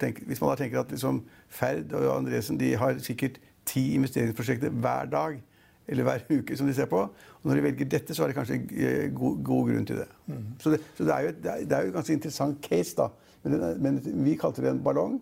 Tenk, 0.00 0.22
hvis 0.24 0.38
man 0.40 0.54
da 0.54 0.60
tenker 0.62 0.80
at 0.80 0.92
liksom 0.94 1.18
Ferd 1.52 1.92
og 1.98 2.06
Andresen 2.14 2.56
de 2.60 2.70
har 2.80 2.96
sikkert 3.04 3.36
ti 3.68 3.90
investeringsprosjekter 3.98 4.72
hver 4.72 5.10
dag 5.12 5.36
eller 5.84 6.06
hver 6.08 6.24
uke 6.38 6.56
som 6.56 6.70
de 6.70 6.76
ser 6.76 6.88
på. 6.88 7.02
Og 7.04 7.44
når 7.44 7.60
de 7.60 7.66
velger 7.66 7.90
dette, 7.92 8.16
så 8.16 8.24
er 8.24 8.32
det 8.32 8.38
kanskje 8.38 8.56
eh, 8.72 9.12
god, 9.12 9.44
god 9.44 9.68
grunn 9.68 9.90
til 9.90 10.00
det. 10.00 10.08
Mm. 10.32 10.48
Så, 10.64 10.72
det, 10.72 10.80
så 10.96 11.04
det, 11.04 11.12
er 11.12 11.28
jo, 11.28 11.36
det, 11.44 11.52
er, 11.52 11.84
jo 11.84 11.92
et 11.92 11.98
ganske 11.98 12.16
interessant 12.16 12.64
case, 12.64 12.96
da. 12.96 13.10
Men, 13.44 13.68
men 13.84 14.00
vi 14.24 14.38
kalte 14.40 14.64
det 14.64 14.72
en 14.72 14.82
ballong. 14.88 15.20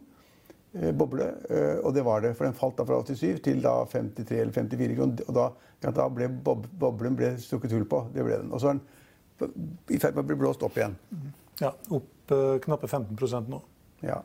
Eh, 0.78 0.94
boble, 0.94 1.32
eh, 1.50 1.82
og 1.82 1.98
det 1.98 2.06
var 2.06 2.22
det. 2.22 2.36
For 2.38 2.46
den 2.46 2.58
falt 2.62 2.78
da 2.78 2.86
fra 2.86 3.02
87 3.02 3.42
til 3.42 3.66
da 3.66 3.74
53 3.90 4.38
eller 4.38 4.54
54 4.54 5.00
kroner. 5.02 5.26
Og 5.26 5.38
da, 5.40 5.50
da 5.90 6.08
ble 6.14 6.30
bob, 6.30 6.70
boblen 6.78 7.18
ble 7.18 7.34
strukket 7.42 7.74
hull 7.74 7.90
på. 7.90 8.06
Det 8.14 8.22
ble 8.22 8.38
den. 8.38 8.54
Og 8.54 8.62
så 8.62 8.70
er 8.70 8.78
den 8.78 8.88
i 9.90 9.98
ferd 9.98 10.14
med 10.14 10.22
å 10.22 10.28
bli 10.30 10.38
blåst 10.38 10.62
opp 10.62 10.78
igjen. 10.78 10.94
Ja, 11.62 11.72
opp 11.94 12.34
uh, 12.34 12.58
knappe 12.62 12.90
15% 12.90 13.50
nå. 13.52 13.62
Ja. 14.02 14.20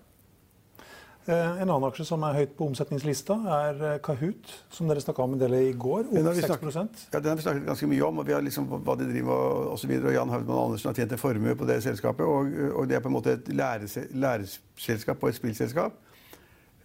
Uh, 1.28 1.60
en 1.60 1.68
annen 1.68 1.86
aksje 1.89 2.06
som 2.07 2.24
er 2.24 2.38
høyt 2.39 2.54
på 2.56 2.69
omsetningslista, 2.69 3.36
er 3.51 3.81
uh, 3.84 3.94
Kahoot, 4.04 4.54
som 4.74 4.88
dere 4.88 5.04
snakka 5.04 5.25
om 5.25 5.36
en 5.36 5.42
del 5.42 5.57
i 5.57 5.74
går. 5.75 6.08
Opp 6.08 6.39
6 6.39 7.12
Ja, 7.12 7.20
Den 7.20 7.34
har 7.34 7.39
vi 7.39 7.46
snakket 7.46 7.67
ganske 7.67 7.89
mye 7.91 8.08
om, 8.08 8.22
og 8.24 8.29
vi 8.29 8.36
har 8.36 8.46
liksom 8.46 8.70
hva 8.72 8.96
de 8.98 9.10
driver 9.12 9.27
med 9.27 9.72
osv. 9.75 9.94
Jan 10.15 10.34
Haugmann 10.34 10.63
Andersen 10.63 10.91
har 10.91 10.98
tjent 10.98 11.13
en 11.17 11.22
formue 11.22 11.56
på 11.60 11.67
det 11.70 11.82
selskapet. 11.86 12.25
Og, 12.25 12.58
og, 12.74 12.88
det 12.88 12.98
er 12.98 13.03
på 13.03 13.12
en 13.12 13.17
måte 13.20 13.36
et 13.38 13.51
læreselskap 13.53 15.22
og 15.22 15.34
et 15.34 15.39
spillselskap. 15.41 16.00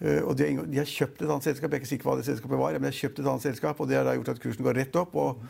Eh, 0.02 0.22
og 0.26 0.34
de, 0.38 0.48
har 0.74 0.88
kjøpt 0.88 1.22
et 1.22 1.30
annet 1.30 1.46
selskap. 1.46 1.70
Jeg 1.70 1.78
er 1.78 1.84
ikke 1.84 1.92
sikker 1.92 2.08
på 2.08 2.10
hva 2.10 2.18
det 2.18 2.26
selskapet 2.26 2.58
var, 2.58 2.74
men 2.74 2.88
de 2.88 2.90
har 2.90 2.98
kjøpt 2.98 3.20
et 3.22 3.28
annet 3.28 3.46
selskap, 3.46 3.80
og 3.80 3.90
det 3.90 4.00
har 4.00 4.16
gjort 4.18 4.32
at 4.34 4.42
kursen 4.42 4.66
går 4.66 4.80
rett 4.80 4.98
opp. 4.98 5.14
Og, 5.14 5.44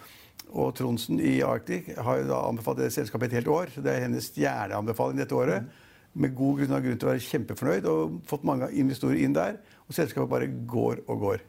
og 0.51 0.75
Tronsen 0.77 1.21
i 1.23 1.39
Arctic 1.47 1.93
har 1.97 2.21
jo 2.21 2.29
da 2.29 2.43
anbefalt 2.49 2.83
det 2.83 2.91
selskapet 2.93 3.31
et 3.31 3.41
helt 3.41 3.53
år. 3.53 3.73
Så 3.75 3.85
det 3.85 3.95
er 3.95 4.05
hennes 4.07 4.29
stjerneanbefaling 4.33 5.23
dette 5.23 5.39
året. 5.39 5.71
Med 6.13 6.35
god 6.37 6.61
grunn 6.61 6.77
av 6.77 6.83
grunn 6.85 6.99
til 7.01 7.09
å 7.09 7.13
være 7.15 7.25
kjempefornøyd 7.25 7.89
og 7.89 8.19
fått 8.29 8.45
mange 8.45 8.69
investorer 8.77 9.23
inn 9.23 9.37
der. 9.37 9.57
Og 9.89 9.97
selskapet 9.97 10.33
bare 10.33 10.51
går 10.69 11.07
og 11.07 11.25
går 11.25 11.47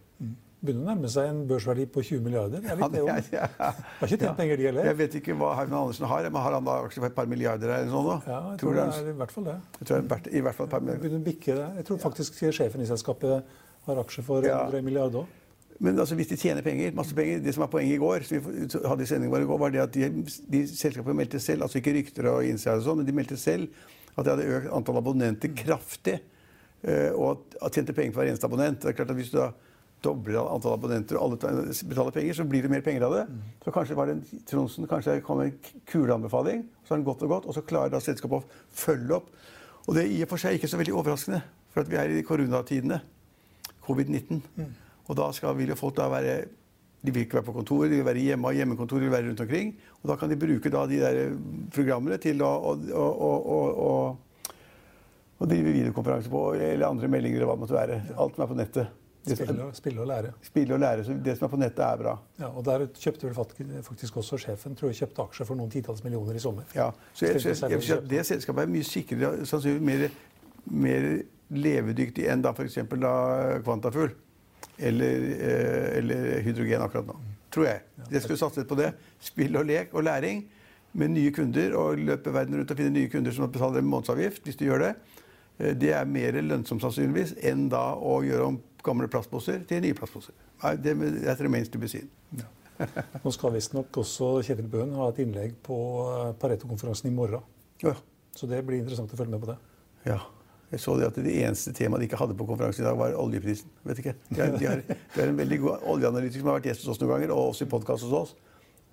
begynner 0.63 0.85
å 0.85 0.93
nærme 0.93 1.09
seg 1.11 1.27
en 1.27 1.41
børsverdi 1.47 1.85
på 1.91 2.01
20 2.07 2.23
milliarder. 2.23 2.61
Det 2.63 2.71
er 2.71 2.79
litt 2.79 2.95
ja, 2.95 3.15
det, 3.17 3.23
ja, 3.35 3.47
ja. 3.59 3.69
Har 3.99 4.07
ikke 4.07 4.19
tjent 4.21 4.37
penger, 4.39 4.61
de 4.61 4.67
heller. 4.69 4.87
Jeg 4.87 4.97
vet 5.01 5.17
ikke 5.19 5.35
hva 5.39 5.49
Herman 5.59 5.79
Andersen 5.81 6.07
har, 6.07 6.27
men 6.29 6.45
har 6.45 6.55
han 6.55 6.67
da 6.69 6.77
aksjer 6.85 7.03
for 7.03 7.09
et 7.09 7.17
par 7.17 7.27
milliarder 7.31 7.73
eller 7.75 7.91
sånn? 7.91 8.09
Ja, 8.13 8.39
jeg 8.53 8.61
tror, 8.61 8.77
tror 8.77 8.77
det 8.79 8.85
er 9.01 9.11
i 9.11 9.17
hvert 9.19 9.35
fall 9.35 9.47
det. 9.49 9.57
Jeg 9.79 9.89
tror 9.89 10.05
det 10.07 10.19
er 10.21 10.37
i 10.39 10.43
hvert 10.47 10.59
fall 10.59 10.69
et 10.69 10.75
par 10.75 10.85
milliarder. 10.85 11.03
Begynner 11.03 11.23
å 11.23 11.27
Bikke 11.27 11.57
det. 11.59 11.67
Jeg 11.81 11.87
tror 11.89 12.01
faktisk 12.05 12.39
sjefen 12.45 12.83
i 12.83 12.87
selskapet 12.87 13.55
har 13.89 14.03
aksjer 14.05 14.27
for 14.29 14.47
ja. 14.47 14.61
en 14.63 14.87
milliard 14.87 15.19
òg. 15.23 15.39
Men 15.79 15.97
altså, 15.99 16.15
hvis 16.15 16.29
de 16.29 16.37
tjener 16.37 16.61
penger, 16.61 16.93
masse 16.95 17.15
penger 17.17 17.39
Det 17.41 17.53
som 17.55 17.63
var 17.65 17.71
poenget 17.73 17.95
i 17.95 18.01
går, 18.01 18.27
som 18.27 18.37
vi 18.37 18.67
hadde 18.87 19.03
i 19.03 19.09
sendingen 19.09 19.33
vår 19.33 19.45
i 19.45 19.49
går, 19.49 19.59
var 19.63 19.73
det 19.73 19.81
at 19.83 19.95
de, 19.95 20.09
de 20.53 20.61
selskapene 20.69 21.17
meldte 21.17 21.41
selv, 21.41 21.65
altså 21.65 21.79
ikke 21.79 21.95
rykter 21.97 22.29
og 22.29 22.45
insider 22.45 22.81
og 22.81 22.87
sånn, 22.87 23.01
men 23.01 23.09
de 23.09 23.15
meldte 23.17 23.39
selv 23.41 23.71
at 24.13 24.25
de 24.25 24.33
hadde 24.35 24.49
økt 24.59 24.71
antall 24.77 24.99
abonnenter 25.01 25.53
kraftig. 25.57 26.19
Uh, 26.83 27.11
og 27.15 27.55
at 27.63 27.73
tjente 27.73 27.95
penger 27.95 28.13
på 28.13 28.21
hver 28.21 28.33
eneste 28.33 28.45
abonnent. 28.49 28.81
Det 28.83 28.91
er 28.91 28.97
klart 28.97 29.13
at 29.13 29.17
hvis 29.17 29.31
du 29.31 29.39
da 29.39 29.53
dobler 30.03 30.49
antall 30.51 30.75
abonnenter 30.75 31.17
og 31.17 31.39
alle 31.39 31.71
betaler 31.87 32.13
penger, 32.15 32.37
så 32.37 32.45
blir 32.47 32.65
det 32.65 32.71
mer 32.73 32.83
penger 32.85 33.07
av 33.07 33.15
det. 33.15 33.23
Mm. 33.29 33.41
Så 33.63 33.73
kanskje 33.75 33.97
var 33.97 34.09
det 34.09 34.17
en, 34.17 34.43
Tronsen 34.49 34.89
kanskje 34.91 35.21
kom 35.25 35.41
en 35.41 35.53
kuleanbefaling, 35.89 36.65
så 36.83 36.93
har 36.93 36.99
den 36.99 37.07
gått 37.07 37.23
og 37.23 37.31
gått, 37.37 37.47
og 37.47 37.55
så 37.55 37.63
klarer 37.65 37.93
da 37.93 38.03
selskapet 38.03 38.43
å 38.43 38.63
følge 38.83 39.17
opp. 39.21 39.31
Og 39.87 39.95
det 39.95 40.03
er 40.03 40.11
i 40.11 40.21
og 40.25 40.31
for 40.31 40.43
seg 40.43 40.57
ikke 40.57 40.69
så 40.71 40.79
veldig 40.79 40.95
overraskende, 40.99 41.39
for 41.71 41.83
at 41.83 41.91
vi 41.91 41.99
er 41.99 42.17
i 42.19 42.25
koronatidene. 42.27 42.99
Covid-19. 43.83 44.43
Mm. 44.55 44.67
Og 45.07 45.17
da 45.19 45.31
skal, 45.35 45.55
vil 45.57 45.73
jo 45.73 45.75
folk 45.79 45.95
da 45.97 46.09
være 46.11 46.35
de 47.03 47.11
vil 47.11 47.25
ikke 47.25 47.35
være 47.41 47.43
på 47.49 47.53
kontoret, 47.57 47.91
de 47.91 47.97
vil 47.99 48.05
være 48.07 48.21
hjemme, 48.23 48.47
og 48.47 48.55
hjemmekontor 48.55 49.01
vil 49.03 49.11
være 49.11 49.27
rundt 49.27 49.41
omkring. 49.43 49.73
Og 50.01 50.07
da 50.09 50.15
kan 50.15 50.29
de 50.31 50.37
bruke 50.39 50.69
da 50.71 50.85
de 50.87 50.99
der 51.01 51.17
programmene 51.75 52.15
til 52.23 52.39
å, 52.47 52.51
å, 52.71 53.07
å, 53.83 53.89
å 55.35 55.47
drive 55.51 55.73
videokonferanse 55.75 56.31
på, 56.31 56.43
eller 56.55 56.87
andre 56.87 57.09
meldinger 57.11 57.41
eller 57.41 57.49
hva 57.51 57.57
det 57.57 57.63
måtte 57.65 57.75
være. 57.75 57.97
Alt 58.15 58.37
som 58.37 58.45
er 58.45 58.51
på 58.53 58.59
nettet. 58.61 58.99
Spille, 59.23 59.63
og- 59.63 59.75
spille 59.75 60.01
og 60.03 60.07
lære. 60.07 60.31
Spille 60.43 60.73
og 60.75 60.79
lære. 60.83 61.03
Så 61.03 61.13
det 61.23 61.35
som 61.37 61.45
er 61.47 61.51
på 61.51 61.59
nettet, 61.59 61.83
er 61.83 61.97
bra. 61.97 62.15
Ja, 62.39 62.47
og 62.49 62.63
Der 62.63 62.87
kjøpte 62.87 63.27
vel 63.27 63.35
faktisk 63.83 64.17
også 64.23 64.39
sjefen 64.39 64.75
tror 64.75 64.91
jeg 64.91 65.03
kjøpte 65.03 65.27
aksjer 65.27 65.45
for 65.51 65.55
noen 65.59 65.71
titalls 65.71 66.03
millioner 66.03 66.35
i 66.35 66.39
sommer. 66.43 66.63
Ja, 66.75 66.89
så 67.13 67.27
jeg, 67.27 67.41
så 67.43 67.49
jeg, 67.51 67.71
jeg, 67.71 67.83
jeg 67.87 68.09
Det 68.15 68.25
selskapet 68.31 68.63
er 68.63 68.71
mye 68.71 68.83
sikrere, 68.87 69.45
sannsynligvis 69.47 69.87
mer, 69.91 70.09
mer 70.71 71.23
levedyktig 71.51 72.27
enn 72.31 72.41
da 72.43 72.51
f.eks. 72.55 72.79
Kvantafugl 73.63 74.11
eller, 74.79 75.25
eh, 75.37 75.97
eller 75.99 76.41
hydrogen 76.45 76.81
akkurat 76.81 77.07
nå. 77.07 77.15
Tror 77.53 77.65
jeg. 77.67 77.81
Jeg 78.11 78.21
skulle 78.23 78.39
satset 78.41 78.67
på 78.67 78.75
det. 78.79 78.93
Spill 79.21 79.55
og 79.59 79.65
lek 79.69 79.93
og 79.93 80.03
læring 80.07 80.45
med 80.93 81.09
nye 81.13 81.31
kunder 81.33 81.75
og 81.77 81.97
løpe 81.97 82.33
verden 82.33 82.57
rundt 82.59 82.71
og 82.71 82.77
finne 82.77 82.93
nye 82.93 83.09
kunder 83.09 83.31
som 83.33 83.49
betaler 83.51 83.79
en 83.81 83.89
månedsavgift, 83.89 84.43
hvis 84.45 84.57
du 84.57 84.65
gjør 84.65 84.79
det. 84.87 84.95
Eh, 85.59 85.73
Det 85.73 85.93
er 85.93 86.05
mer 86.05 86.31
lønnsomt 86.41 86.81
sannsynligvis 86.81 87.35
enn 87.43 87.67
da 87.69 87.93
å 87.95 88.21
gjøre 88.25 88.47
om 88.47 88.59
gamle 88.83 89.07
plastposer 89.07 89.63
til 89.67 89.81
nye 89.81 89.93
plastposer. 89.93 90.33
Det 90.81 90.91
er 90.95 91.35
remains 91.43 91.69
to 91.69 91.79
be 91.79 91.87
seen. 91.87 92.09
Nå 93.23 93.31
skal 93.31 93.51
visstnok 93.53 93.91
også 94.01 94.41
Kjetil 94.43 94.65
Bøhn 94.67 94.95
ha 94.97 95.09
et 95.11 95.19
innlegg 95.23 95.53
på 95.63 95.75
eh, 96.09 96.33
Pareto-konferansen 96.41 97.07
i 97.11 97.13
morgen. 97.13 97.41
Ja. 97.83 97.93
Så 98.35 98.47
det 98.49 98.63
blir 98.65 98.79
interessant 98.81 99.13
å 99.13 99.17
følge 99.19 99.29
med 99.35 99.43
på 99.43 99.51
det. 99.51 99.57
Ja. 100.09 100.17
Jeg 100.73 100.81
så 100.81 100.95
det 100.97 101.05
at 101.05 101.17
det 101.21 101.33
eneste 101.43 101.69
temaet 101.77 102.01
de 102.01 102.07
ikke 102.07 102.17
hadde 102.17 102.33
på 102.37 102.47
konferansen 102.49 102.81
i 102.81 102.87
dag, 102.87 102.95
var 102.97 103.13
oljeprisen. 103.21 103.69
Vet 103.85 103.99
ikke. 104.01 104.15
De 104.31 104.39
har, 104.39 104.55
de 104.57 104.65
har, 104.65 104.79
de 104.89 105.19
har 105.19 105.29
en 105.29 105.37
veldig 105.37 105.59
god 105.61 105.83
oljeanalytiker 105.93 106.41
som 106.41 106.49
har 106.49 106.57
vært 106.57 106.71
gjest 106.71 106.81
hos 106.81 106.95
oss 106.95 107.01
noen 107.03 107.11
ganger, 107.13 107.33
og 107.35 107.51
også 107.51 107.67
i 107.67 107.69
podkast 107.69 108.07
hos 108.07 108.15
oss. 108.17 108.31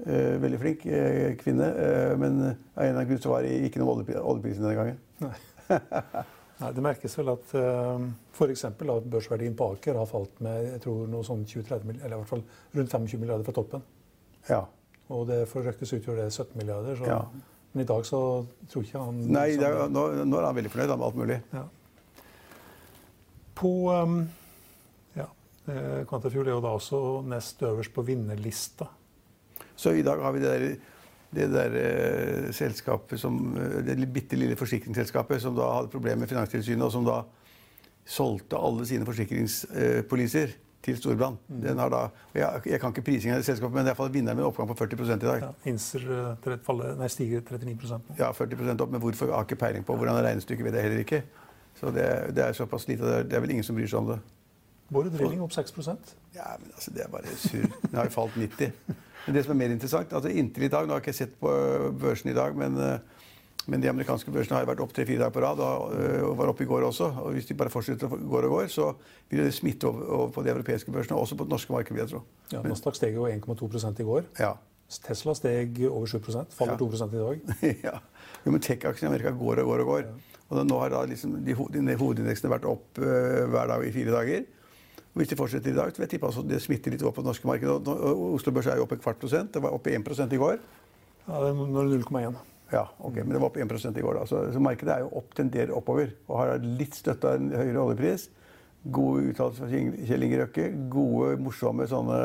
Eh, 0.05 0.35
veldig 0.43 0.59
flink 0.61 0.85
eh, 0.87 1.31
kvinne. 1.41 1.71
Eh, 1.85 2.13
men 2.21 2.37
av 2.43 2.51
en 2.51 2.59
eller 2.85 2.99
annen 2.99 3.09
grunn 3.09 3.23
så 3.25 3.33
var 3.33 3.47
det 3.47 3.55
ikke 3.69 3.81
noe 3.81 3.95
om 3.97 4.03
oljeprisen 4.05 4.67
denne 4.67 4.77
gangen. 4.77 5.01
Nei, 6.61 6.73
Det 6.77 6.85
merkes 6.85 7.17
vel 7.17 7.31
at 7.33 7.55
uh, 7.57 8.03
f.eks. 8.37 8.67
børsverdien 8.77 9.55
på 9.57 9.71
Aker 9.73 9.97
har 9.97 10.09
falt 10.09 10.43
med 10.45 10.67
jeg 10.67 10.83
tror 10.85 11.07
noe 11.09 11.25
sånn 11.25 11.47
20-30 11.49 11.87
milliarder, 11.89 12.05
eller 12.05 12.19
i 12.19 12.21
hvert 12.21 12.33
fall 12.35 12.43
rundt 12.77 12.93
25 12.93 13.23
milliarder 13.23 13.49
fra 13.49 13.55
toppen. 13.57 13.87
Ja. 14.51 14.61
Og 15.09 15.25
det 15.31 15.47
for 15.49 15.65
Røkkes 15.65 15.95
utgjør 15.97 16.21
det 16.21 16.29
17 16.35 16.53
milliarder. 16.61 17.01
Så, 17.01 17.09
Ja. 17.09 17.23
Men 17.73 17.85
i 17.85 17.87
dag 17.87 18.07
så 18.07 18.21
tror 18.71 18.87
ikke 18.87 19.03
han 19.03 19.19
Nei, 19.31 19.49
er, 19.55 19.85
nå, 19.93 20.07
nå 20.27 20.39
er 20.39 20.47
han 20.49 20.57
veldig 20.57 20.73
fornøyd 20.73 20.93
med 20.93 21.07
alt 21.07 21.19
mulig. 21.21 21.39
Ja. 21.55 21.65
På 23.61 23.73
um, 23.95 24.23
ja, 25.15 25.27
eh, 25.71 26.00
Quantafuel 26.09 26.49
er 26.49 26.57
jo 26.57 26.62
da 26.65 26.73
også 26.75 27.03
nest 27.31 27.62
øverst 27.67 27.95
på 27.95 28.05
vinnerlista. 28.07 28.89
Så 29.77 29.95
i 29.97 30.03
dag 30.05 30.23
har 30.23 30.35
vi 30.35 30.43
det 30.43 30.55
der, 30.55 30.89
det 31.37 31.47
der 31.53 31.77
eh, 31.83 32.49
selskapet 32.57 33.21
som 33.23 33.39
eh, 33.55 33.79
Det 33.87 34.09
bitte 34.12 34.39
lille 34.41 34.59
forsikringsselskapet 34.59 35.43
som 35.43 35.55
da 35.57 35.69
hadde 35.77 35.93
problemer 35.93 36.25
med 36.25 36.33
Finanstilsynet, 36.33 36.89
og 36.89 36.93
som 36.97 37.07
da 37.07 37.23
solgte 38.11 38.59
alle 38.59 38.89
sine 38.89 39.07
forsikringspoliser 39.07 40.57
til 40.83 40.97
Storbrann. 40.97 41.37
Den 41.49 41.79
har 41.79 41.91
da, 41.93 42.03
og 42.09 42.39
jeg, 42.39 42.63
jeg 42.73 42.81
kan 42.81 42.95
ikke 42.95 43.05
prisingen 43.05 43.37
av 43.37 43.45
selskapet, 43.45 43.75
men 43.75 43.85
det 43.85 43.91
er 43.91 43.95
iallfall 43.95 44.13
vinneren 44.15 44.39
med 44.39 44.45
en 44.47 44.49
oppgang 44.49 44.71
på 44.71 44.77
40 44.79 45.13
i 45.13 45.19
dag. 45.21 45.43
Ja, 45.45 45.51
Inser 45.69 46.07
eh, 46.07 46.31
tre- 46.45 46.95
nei, 46.99 47.09
stiger 47.13 47.43
39 47.45 47.99
nå. 48.09 48.17
Ja, 48.19 48.31
40 48.33 48.81
opp, 48.81 48.91
men 48.91 49.03
hvorfor 49.03 49.33
har 49.35 49.45
ikke 49.45 49.61
peiling 49.61 49.85
på 49.85 49.97
hvordan 49.97 50.23
regnestykket 50.25 50.65
vet 50.65 50.79
jeg 50.79 50.87
heller 50.89 51.05
ikke. 51.05 51.23
Så 51.81 51.93
det, 51.95 52.07
det 52.37 52.45
er 52.45 52.57
såpass 52.57 52.89
lite, 52.89 53.05
det 53.05 53.19
er, 53.19 53.29
det 53.29 53.37
er 53.39 53.45
vel 53.45 53.53
ingen 53.57 53.65
som 53.67 53.77
bryr 53.77 53.89
seg 53.91 54.01
om 54.01 54.09
det. 54.15 54.19
Bård 54.91 55.07
Drilling 55.15 55.43
opp 55.45 55.53
6% 55.55 56.17
Ja, 56.35 56.57
men 56.59 56.73
altså, 56.75 56.91
det 56.97 57.05
er 57.05 57.13
bare 57.13 57.37
surr. 57.39 57.69
Den 57.85 57.95
har 58.01 58.09
jo 58.09 58.15
falt 58.17 58.37
90. 58.41 58.73
Men 59.27 59.37
det 59.37 59.45
som 59.45 59.53
er 59.55 59.59
mer 59.61 59.75
interessant, 59.77 60.13
altså 60.17 60.33
inntil 60.33 60.65
i 60.67 60.71
dag, 60.73 60.87
nå 60.89 60.97
har 60.97 61.03
jeg 61.03 61.07
ikke 61.13 61.19
sett 61.21 61.37
på 61.39 61.53
øh, 61.53 61.91
børsen 62.01 62.33
i 62.33 62.35
dag, 62.35 62.57
men, 62.59 62.79
øh, 62.81 63.20
men 63.69 63.83
de 63.83 63.88
amerikanske 63.90 64.33
børsene 64.33 64.57
har 64.57 64.67
vært 64.67 64.81
opp 64.81 64.93
tre-fire 64.97 65.21
dager 65.21 65.35
på 65.37 65.43
rad, 65.45 65.61
og, 65.61 65.93
øh, 65.95 66.23
og 66.31 66.37
var 66.38 66.49
oppe 66.52 66.64
i 66.64 66.67
går 66.71 66.87
også. 66.88 67.11
Og 67.23 67.33
hvis 67.37 67.47
de 67.50 67.55
bare 67.55 67.71
fortsetter 67.71 68.09
og 68.11 68.19
går 68.31 68.47
og 68.49 68.55
går, 68.57 68.71
så 68.73 68.87
vil 69.31 69.45
det 69.45 69.52
smitte 69.55 69.85
over, 69.90 70.07
over 70.17 70.33
på 70.35 70.43
de 70.47 70.50
europeiske 70.55 70.90
børsene, 70.95 71.19
også 71.21 71.37
på 71.37 71.45
det 71.45 71.52
norske 71.52 71.73
markedet, 71.73 71.95
vil 71.95 72.02
jeg 72.07 72.12
tro. 72.14 72.23
Ja, 72.52 72.62
Nasdaq 72.67 72.97
steg 72.97 73.14
jo 73.14 73.29
1,2 73.29 74.00
i 74.00 74.07
går. 74.09 74.25
Ja. 74.40 74.55
Tesla 74.90 75.35
steg 75.38 75.76
over 75.90 76.07
7 76.11 76.19
faller 76.50 76.73
Ja. 76.73 76.79
2 76.79 76.88
i 76.90 77.21
dag. 77.21 77.40
ja. 77.87 77.99
Jo, 78.47 78.50
men 78.50 78.61
tech-aksjene 78.61 79.11
i 79.11 79.14
Amerika 79.14 79.31
går 79.31 79.61
og 79.62 79.67
går 79.71 79.85
og 79.85 79.87
går. 79.93 80.09
Og 80.50 80.64
nå 80.67 80.79
har 80.81 80.90
da 80.90 81.05
liksom 81.07 81.37
de, 81.47 81.55
ho- 81.55 81.69
de 81.71 81.95
hovedindeksene 81.95 82.50
vært 82.50 82.64
opp 82.67 82.99
uh, 82.99 83.45
hver 83.52 83.69
dag 83.71 83.85
i 83.87 83.93
fire 83.95 84.11
dager. 84.17 84.49
Og 85.12 85.21
hvis 85.21 85.29
de 85.31 85.37
fortsetter 85.38 85.71
i 85.71 85.76
dag, 85.76 85.93
så 85.93 86.00
vil 86.00 86.07
jeg 86.09 86.17
tippe 86.17 86.26
altså 86.26 86.43
det 86.43 86.59
smitter 86.62 86.90
litt 86.90 87.02
over 87.02 87.12
på 87.14 87.23
det 87.23 87.31
norske 87.31 87.47
markedet. 87.47 87.71
Og, 87.71 87.88
og 88.11 88.35
Oslo 88.35 88.50
Børs 88.57 88.67
er 88.67 88.81
jo 88.81 88.88
oppe 88.88 88.97
et 88.99 89.02
kvart 89.05 89.21
prosent. 89.23 89.52
Det 89.55 89.62
var 89.62 89.71
oppe 89.76 89.95
1 89.95 90.11
i 90.35 90.40
går. 90.40 90.59
Ja, 91.29 91.38
det 91.45 91.52
er 91.52 91.55
0,1. 91.55 92.40
Ja, 92.71 92.85
ok, 92.99 93.17
Men 93.25 93.33
det 93.35 93.41
var 93.43 93.49
opp 93.50 93.57
1% 93.59 93.99
i 93.99 94.03
går. 94.05 94.15
da. 94.21 94.27
Så, 94.31 94.45
så 94.55 94.61
markedet 94.62 94.95
er 94.95 95.00
jo 95.05 95.11
opp, 95.19 95.33
tenderer 95.35 95.73
oppover. 95.75 96.12
Og 96.29 96.37
har 96.39 96.59
litt 96.62 96.95
støtte 96.95 97.33
av 97.33 97.41
en 97.41 97.50
høyere 97.50 97.83
oljepris. 97.83 98.29
Gode 98.95 99.33
uttalelser 99.33 99.67
fra 99.67 100.05
Kjell 100.09 100.27
Inge 100.29 100.39
Røkke. 100.45 100.69
Gode, 100.93 101.33
morsomme 101.43 101.89
sånne, 101.91 102.21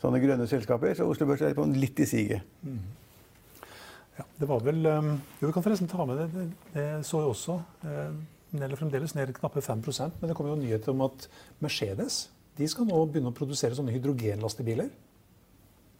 sånne 0.00 0.20
grønne 0.22 0.46
selskaper. 0.48 0.94
Så 0.96 1.08
Oslo 1.10 1.26
Børs 1.28 1.42
er 1.42 1.56
på 1.58 1.66
en 1.66 1.74
litt 1.76 1.98
i 2.00 2.06
siget. 2.08 2.46
Ja, 4.16 4.24
det 4.40 4.48
var 4.48 4.62
vel 4.64 4.86
um, 4.86 5.10
Jo, 5.42 5.48
vi 5.50 5.52
kan 5.52 5.64
forresten 5.66 5.90
ta 5.90 6.06
med 6.08 6.22
det. 6.22 6.28
Det, 6.32 6.46
det 6.76 6.86
så 7.04 7.20
jeg 7.20 7.32
også. 7.34 7.58
Eh, 7.84 8.14
Den 8.54 8.62
gjelder 8.62 8.78
fremdeles 8.80 9.12
ned 9.18 9.34
knappe 9.36 9.60
5% 9.60 10.20
men 10.22 10.30
det 10.30 10.36
kom 10.38 10.46
jo 10.48 10.54
nyheter 10.56 10.94
om 10.94 11.02
at 11.08 11.26
Mercedes 11.60 12.28
de 12.56 12.64
skal 12.70 12.86
nå 12.88 13.02
begynne 13.10 13.28
å 13.28 13.36
produsere 13.36 13.76
sånne 13.76 13.92
hydrogenlastebiler. 13.92 14.86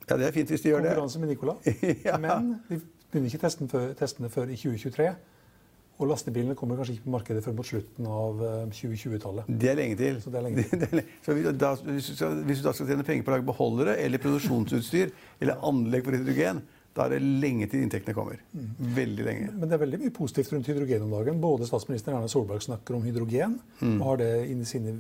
Ja, 0.07 0.17
det 0.17 0.29
er 0.29 0.33
fint 0.33 0.49
hvis 0.55 0.63
de 0.65 0.71
gjør 0.71 0.87
det. 0.87 0.95
Konkurranse 0.95 1.21
med 1.21 1.35
Nicola. 1.35 1.57
Ja. 2.07 2.15
Men 2.23 2.55
de 2.71 2.79
begynner 3.13 3.31
ikke 3.33 3.43
testen 3.47 3.69
før, 3.71 3.91
testene 3.99 4.29
før 4.33 4.51
i 4.53 4.57
2023. 4.59 5.09
Og 5.97 6.11
lastebilene 6.11 6.53
kommer 6.59 6.77
kanskje 6.77 6.99
ikke 6.99 7.07
på 7.07 7.13
markedet 7.15 7.41
før 7.45 7.55
mot 7.57 7.65
slutten 7.67 8.07
av 8.13 8.41
eh, 8.45 8.65
2020-tallet. 8.77 9.47
Det 9.49 9.71
er 9.73 9.79
lenge 9.79 9.97
til. 9.97 10.19
Så 10.21 10.29
det 10.33 10.41
er 10.41 10.45
lenge 10.45 10.65
til. 10.69 10.83
er 10.85 10.97
lenge- 10.99 11.15
Så 11.25 11.37
da, 11.57 11.71
hvis, 11.87 12.09
du 12.11 12.17
skal, 12.19 12.35
hvis 12.45 12.61
du 12.61 12.67
da 12.69 12.73
skal 12.77 12.91
tjene 12.91 13.07
penger 13.09 13.25
på 13.25 13.33
å 13.33 13.37
lage 13.39 13.47
beholdere 13.49 13.95
eller 14.05 14.21
produksjonsutstyr 14.21 15.15
eller 15.41 15.63
anlegg 15.65 16.05
for 16.05 16.19
hydrogen, 16.19 16.61
da 16.97 17.07
er 17.07 17.15
det 17.17 17.23
lenge 17.43 17.67
til 17.73 17.83
inntektene 17.87 18.15
kommer. 18.17 18.39
Veldig 18.97 19.25
lenge. 19.25 19.49
Men 19.57 19.69
det 19.69 19.77
er 19.77 19.81
veldig 19.83 19.99
mye 20.05 20.13
positivt 20.17 20.53
rundt 20.55 20.69
hydrogen 20.71 21.03
om 21.05 21.11
dagen. 21.17 21.41
Både 21.43 21.67
statsminister 21.69 22.13
Erna 22.17 22.29
Solberg 22.33 22.63
snakker 22.65 22.97
om 22.97 23.05
hydrogen 23.05 23.59
Mm. 23.81 23.99
og 24.01 24.07
har 24.11 24.21
det 24.23 24.31
inni 24.53 24.65
sine 24.69 24.95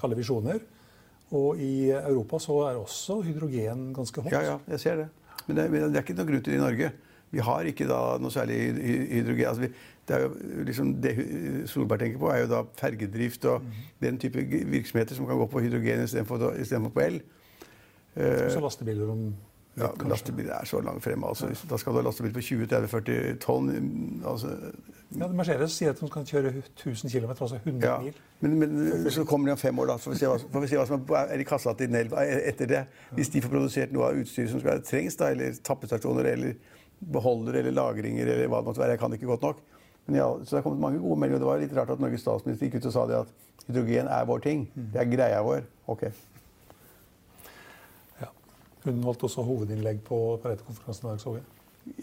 kalde 0.00 0.16
visjoner. 0.18 0.60
Og 1.32 1.56
i 1.60 1.88
Europa 1.92 2.36
så 2.40 2.56
er 2.70 2.76
også 2.80 3.18
hydrogen 3.24 3.90
ganske 3.96 4.20
hot. 4.24 4.32
Ja, 4.32 4.42
ja, 4.44 4.56
jeg 4.72 4.80
ser 4.80 4.96
det. 5.02 5.06
Men 5.46 5.56
det, 5.56 5.64
men 5.72 5.86
det 5.92 6.00
er 6.00 6.04
ikke 6.04 6.16
noen 6.18 6.28
grunn 6.32 6.44
til 6.44 6.52
det 6.54 6.60
i 6.60 6.64
Norge. 6.64 6.90
Vi 7.30 7.38
har 7.44 7.66
ikke 7.68 7.86
da 7.88 7.98
noe 8.18 8.30
særlig 8.32 8.56
hy- 8.56 8.82
hy- 8.82 9.08
hydrogen. 9.18 9.46
Altså 9.50 9.60
vi, 9.66 9.72
det, 10.08 10.20
liksom 10.66 10.94
det 11.02 11.16
Solberg 11.68 12.00
tenker 12.00 12.18
på, 12.22 12.30
er 12.32 12.44
jo 12.46 12.46
da 12.54 12.62
fergedrift 12.80 13.44
og 13.44 13.62
den 14.00 14.16
type 14.18 14.40
virksomheter 14.72 15.14
som 15.18 15.26
kan 15.28 15.36
gå 15.36 15.46
på 15.52 15.60
hydrogen 15.60 16.04
istedenfor 16.06 16.90
på 16.94 17.00
el. 17.04 17.20
Eh, 18.16 18.48
Så 18.50 18.60
lastebiler 18.60 19.10
om 19.12 19.34
ja, 19.78 19.86
kanskje. 19.92 20.08
lastebiler 20.08 20.52
er 20.56 20.64
så 20.66 20.80
langt 20.82 21.02
fremme. 21.04 21.26
Altså. 21.28 21.46
Da 21.70 21.76
skal 21.76 21.92
du 21.92 21.98
ha 22.00 22.02
lastebil 22.08 22.32
på 22.34 22.40
20-30-40 22.40 23.36
tonn. 23.44 23.68
Altså, 24.26 24.54
Ja, 25.18 25.26
Mercedes 25.32 25.72
sier 25.72 25.90
at 25.94 26.00
de 26.00 26.08
kan 26.12 26.24
kjøre 26.28 26.50
1000 26.76 27.10
km, 27.10 27.30
altså 27.30 27.56
100 27.64 27.86
ja. 27.86 27.98
mil. 28.00 28.16
Men, 28.40 28.58
men 28.58 29.10
så 29.10 29.24
kommer 29.24 29.46
de 29.48 29.52
om 29.52 29.58
fem 29.58 29.78
år, 29.78 29.86
da. 29.86 29.96
Så 29.98 30.04
får 30.04 30.10
vi 30.12 30.18
se 30.18 30.26
hva, 30.26 30.38
får 30.52 30.60
vi 30.60 30.68
se 30.68 30.76
hva 30.76 30.86
som 30.86 31.06
er 31.16 31.38
i 31.40 31.46
kassa 31.48 31.72
til 31.78 31.90
Nell 31.90 32.10
etter 32.18 32.66
det. 32.68 32.82
Hvis 33.16 33.28
de 33.32 33.40
får 33.40 33.48
produsert 33.54 33.92
noe 33.92 34.04
av 34.10 34.18
utstyret 34.20 34.50
som 34.52 34.60
skal 34.60 34.82
trengs, 34.84 35.16
da, 35.16 35.30
eller 35.32 35.56
tappestasjoner, 35.64 36.28
eller 36.34 36.54
beholdere, 37.00 37.58
eller 37.62 37.72
lagringer, 37.72 38.26
eller 38.26 38.48
hva 38.48 38.60
det 38.62 38.66
måtte 38.70 38.80
være. 38.82 38.90
Jeg 38.96 38.98
kan 39.00 39.10
det 39.10 39.20
ikke 39.20 39.30
godt 39.36 39.42
nok. 39.42 39.60
Men 40.08 40.16
ja, 40.16 40.26
så 40.40 40.48
det 40.50 40.56
har 40.58 40.62
kommet 40.62 40.80
mange 40.80 40.98
gode 41.02 41.18
meldinger. 41.20 41.38
Det 41.38 41.46
var 41.50 41.58
litt 41.60 41.76
rart 41.76 41.90
at 41.90 42.00
Norges 42.00 42.20
statsminister 42.24 42.66
gikk 42.66 42.78
ut 42.80 42.86
og 42.86 42.92
sa 42.92 43.06
det 43.06 43.16
at 43.20 43.28
hydrogen 43.68 44.08
er 44.08 44.24
vår 44.24 44.40
ting. 44.42 44.68
Det 44.74 44.96
er 45.02 45.04
greia 45.12 45.42
vår. 45.44 45.62
Ok. 45.86 46.06
Ja. 48.22 48.30
Hun 48.86 49.02
holdt 49.04 49.22
også 49.28 49.44
hovedinnlegg 49.46 50.00
på 50.06 50.18
Pareto-konferansen 50.42 51.06
i 51.06 51.12
dag, 51.12 51.20
så 51.22 51.34
jeg. 51.38 51.44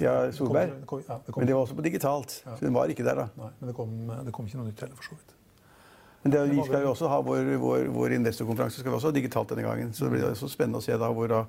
Ja, 0.02 0.14
Det 0.26 0.34
Solberg. 0.36 0.70
kom- 0.70 0.80
det 0.80 0.88
kom- 0.88 1.04
ja, 1.08 1.18
det 1.26 1.32
kom- 1.34 1.42
Men 1.42 1.48
det 1.48 1.56
var 1.56 1.62
også 1.66 1.76
på 1.76 1.82
digitalt. 1.84 2.42
Ja. 2.46 2.56
Så 2.56 2.60
den 2.66 2.74
var 2.74 2.88
ikke 2.88 3.04
der, 3.04 3.16
da. 3.16 3.28
Nei, 3.38 3.50
men 3.60 3.68
det 3.70 3.76
kom, 3.76 4.08
det 4.26 4.34
kom 4.34 4.46
ikke 4.46 4.58
noe 4.58 4.66
nytt 4.72 4.80
heller, 4.80 4.96
for 4.96 5.04
så 5.04 5.10
vidt. 5.12 5.32
Men 6.24 6.32
det, 6.32 6.40
Det 6.50 6.56
vi 6.56 6.64
skal 6.64 6.82
jo 6.82 6.90
også 6.94 7.08
ha 7.08 7.22
vår, 7.22 7.58
vår, 7.60 7.88
vår 7.94 8.10
investorkonferanse 8.18 8.80
skal 8.80 8.92
vi 8.92 8.98
også 8.98 9.12
ha 9.12 9.12
digitalt 9.12 9.48
denne 9.50 9.62
gangen. 9.62 9.94
Så 9.94 10.10
det 10.10 10.12
blir 10.12 10.24
også 10.32 10.50
spennende 10.50 10.78
å 10.78 10.82
se 10.82 10.92
da 10.98 11.12
hvor 11.14 11.28
da 11.28 11.46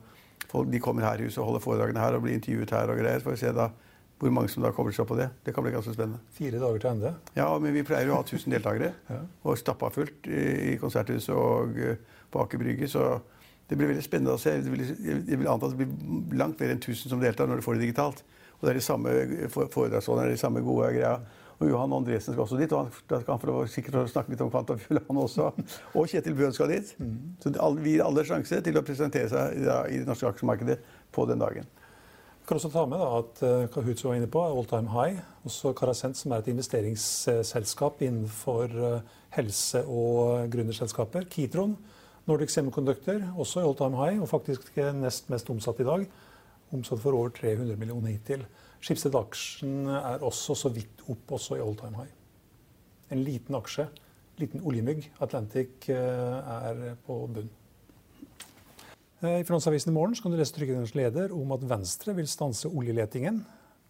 folk, 0.50 0.70
de 0.72 0.80
kommer 0.80 1.02
her 1.06 1.20
i 1.20 1.26
huset 1.28 1.38
og 1.42 1.50
holder 1.50 1.64
foredragene 1.64 2.00
her 2.02 2.16
og 2.18 2.22
blir 2.26 2.34
intervjuet 2.38 2.70
her 2.76 2.92
og 2.92 2.98
greier. 3.00 3.18
Så 3.22 3.28
får 3.28 3.36
vi 3.36 3.42
se 3.44 3.52
da 3.56 3.68
hvor 4.16 4.30
mange 4.32 4.48
som 4.48 4.62
da 4.64 4.70
kobler 4.72 4.94
seg 4.96 5.04
på 5.10 5.16
det. 5.18 5.26
Det 5.44 5.52
kan 5.52 5.64
bli 5.66 5.72
ganske 5.74 5.92
spennende. 5.92 6.22
Fire 6.32 6.56
dager 6.62 6.78
til 6.80 6.90
ende. 6.94 7.10
Ja, 7.36 7.50
men 7.60 7.74
vi 7.76 7.82
pleier 7.84 8.08
jo 8.08 8.14
å 8.16 8.20
ha 8.22 8.24
1000 8.24 8.54
deltakere. 8.56 8.92
Ja. 9.12 9.18
Og 9.44 9.58
stappa 9.60 9.90
fullt 9.92 10.24
i, 10.30 10.76
Konserthuset 10.80 11.34
og 11.36 11.76
eh, 11.76 11.98
på 12.32 12.40
Aker 12.46 12.62
Brygge. 12.62 12.88
Så 12.88 13.02
det 13.68 13.76
blir 13.76 13.90
veldig 13.90 14.04
spennende 14.06 14.32
å 14.36 14.40
se. 14.40 14.54
Jeg 14.56 14.72
vil, 14.72 14.86
jeg 15.28 15.36
vil 15.42 15.50
anta 15.52 15.68
at 15.68 15.76
det 15.76 15.84
blir 15.84 16.38
langt 16.40 16.60
mer 16.62 16.72
enn 16.72 16.80
1000 16.80 17.12
som 17.12 17.20
deltar 17.20 17.50
når 17.50 17.60
du 17.60 17.66
får 17.66 17.76
det 17.76 17.88
digitalt. 17.90 18.24
Og 18.56 18.64
det 18.64 18.72
er 18.72 18.78
de 18.80 18.86
samme 18.86 19.12
for- 19.52 19.68
foredragsholderne, 19.74 20.32
de 20.32 20.40
samme 20.40 20.62
gode 20.64 20.88
greia. 20.96 21.18
Og 21.56 21.70
Johan 21.70 21.92
Andresen 21.96 22.34
skal 22.34 22.42
også 22.44 22.58
dit, 22.60 22.72
og 22.76 22.84
han, 22.84 23.22
skal 23.22 23.38
få 23.40 23.62
sikkert 23.72 24.10
snakke 24.12 24.34
litt 24.34 24.42
om 24.44 24.50
Kvantafugl, 24.52 25.00
han 25.06 25.20
også. 25.22 25.48
Og 25.96 26.10
Kjetil 26.10 26.36
Bøhn 26.36 26.52
skal 26.52 26.68
dit. 26.75 26.90
Så 27.40 27.52
alle- 27.56 27.80
vi 27.80 27.94
gir 27.96 28.04
alle 28.04 28.25
sjanse 28.28 28.60
til 28.60 28.76
å 28.76 28.84
presentere 28.84 29.30
seg 29.32 29.56
i 29.56 29.98
det 30.02 30.06
norske 30.06 30.28
aksjemarkedet 30.28 30.78
på 31.16 31.25
den 31.30 31.40
dagen. 31.40 31.64
Vi 32.46 32.48
kan 32.50 32.60
også 32.60 32.70
ta 32.70 32.84
med 32.86 33.00
da, 33.00 33.06
at 33.18 33.40
uh, 33.42 33.66
Kahoot 33.72 33.98
som 33.98 34.10
var 34.10 34.18
inne 34.20 34.28
på, 34.30 34.38
er 34.38 34.52
all 34.54 34.68
time 34.70 34.92
high. 34.92 35.16
Også 35.48 35.72
Carasent, 35.75 36.16
som 36.16 36.32
er 36.32 36.44
et 36.44 36.52
investeringsselskap 36.52 38.04
innenfor 38.06 38.70
eh, 38.70 39.00
helse- 39.34 39.82
og 39.88 40.46
gründerselskaper. 40.52 41.26
Kitron 41.32 41.75
Nordic 42.26 42.50
Semiconductor, 42.50 43.22
også 43.38 43.64
all 43.64 43.75
time 43.75 43.96
high, 43.96 44.20
og 44.22 44.28
faktisk 44.28 44.76
nest 44.94 45.28
mest 45.30 45.50
omsatt 45.50 45.80
i 45.80 45.88
dag. 45.88 46.06
Omsatt 46.75 47.00
for 47.02 47.14
over 47.14 47.30
300 47.34 47.76
millioner 47.78 48.14
hittil. 48.14 48.46
Schibsted-aksjen 48.85 49.87
er 49.90 50.25
også 50.25 50.56
så 50.59 50.71
vidt 50.73 51.04
opp, 51.11 51.37
også 51.38 51.59
i 51.59 51.62
all 51.64 51.76
time 51.78 52.00
high. 52.00 52.12
En 53.14 53.23
liten 53.25 53.56
aksje, 53.59 53.87
liten 54.40 54.64
oljemygg. 54.66 55.06
Atlantic 55.25 55.88
eh, 55.92 56.56
er 56.71 56.99
på 57.06 57.21
bunn. 57.33 57.49
Eh, 59.23 59.40
I 59.40 59.47
Finansavisen 59.47 59.92
i 59.92 59.97
morgen 59.97 60.16
kan 60.21 60.33
du 60.33 60.38
lese 60.38 60.54
trykkerens 60.56 60.95
leder 60.99 61.33
om 61.35 61.54
at 61.56 61.64
Venstre 61.68 62.16
vil 62.18 62.28
stanse 62.30 62.68
oljeletingen. 62.68 63.45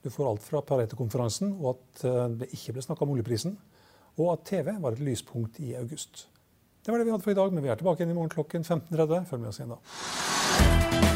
Du 0.05 0.13
får 0.13 0.31
alt 0.31 0.45
fra 0.45 0.63
Pareto-konferansen, 0.63 1.57
og 1.59 1.75
at 1.75 2.07
eh, 2.07 2.23
det 2.43 2.53
ikke 2.55 2.77
ble 2.77 2.87
snakka 2.87 3.07
om 3.07 3.17
oljeprisen. 3.17 3.59
Og 4.17 4.33
at 4.33 4.47
TV 4.49 4.71
var 4.81 4.95
et 4.95 5.05
lyspunkt 5.05 5.61
i 5.61 5.75
august. 5.77 6.29
Det 6.87 6.93
var 6.93 7.03
det 7.03 7.09
vi 7.09 7.13
hadde 7.17 7.27
for 7.27 7.35
i 7.35 7.41
dag, 7.41 7.53
men 7.53 7.65
vi 7.65 7.73
er 7.73 7.81
tilbake 7.81 8.05
igjen 8.05 8.15
i 8.15 8.19
morgen 8.21 8.33
klokken 8.33 8.63
15.30. 8.63 9.27
Følg 9.27 9.43
med 9.43 9.51
oss 9.51 9.61
igjen 9.61 9.75
da. 9.75 11.16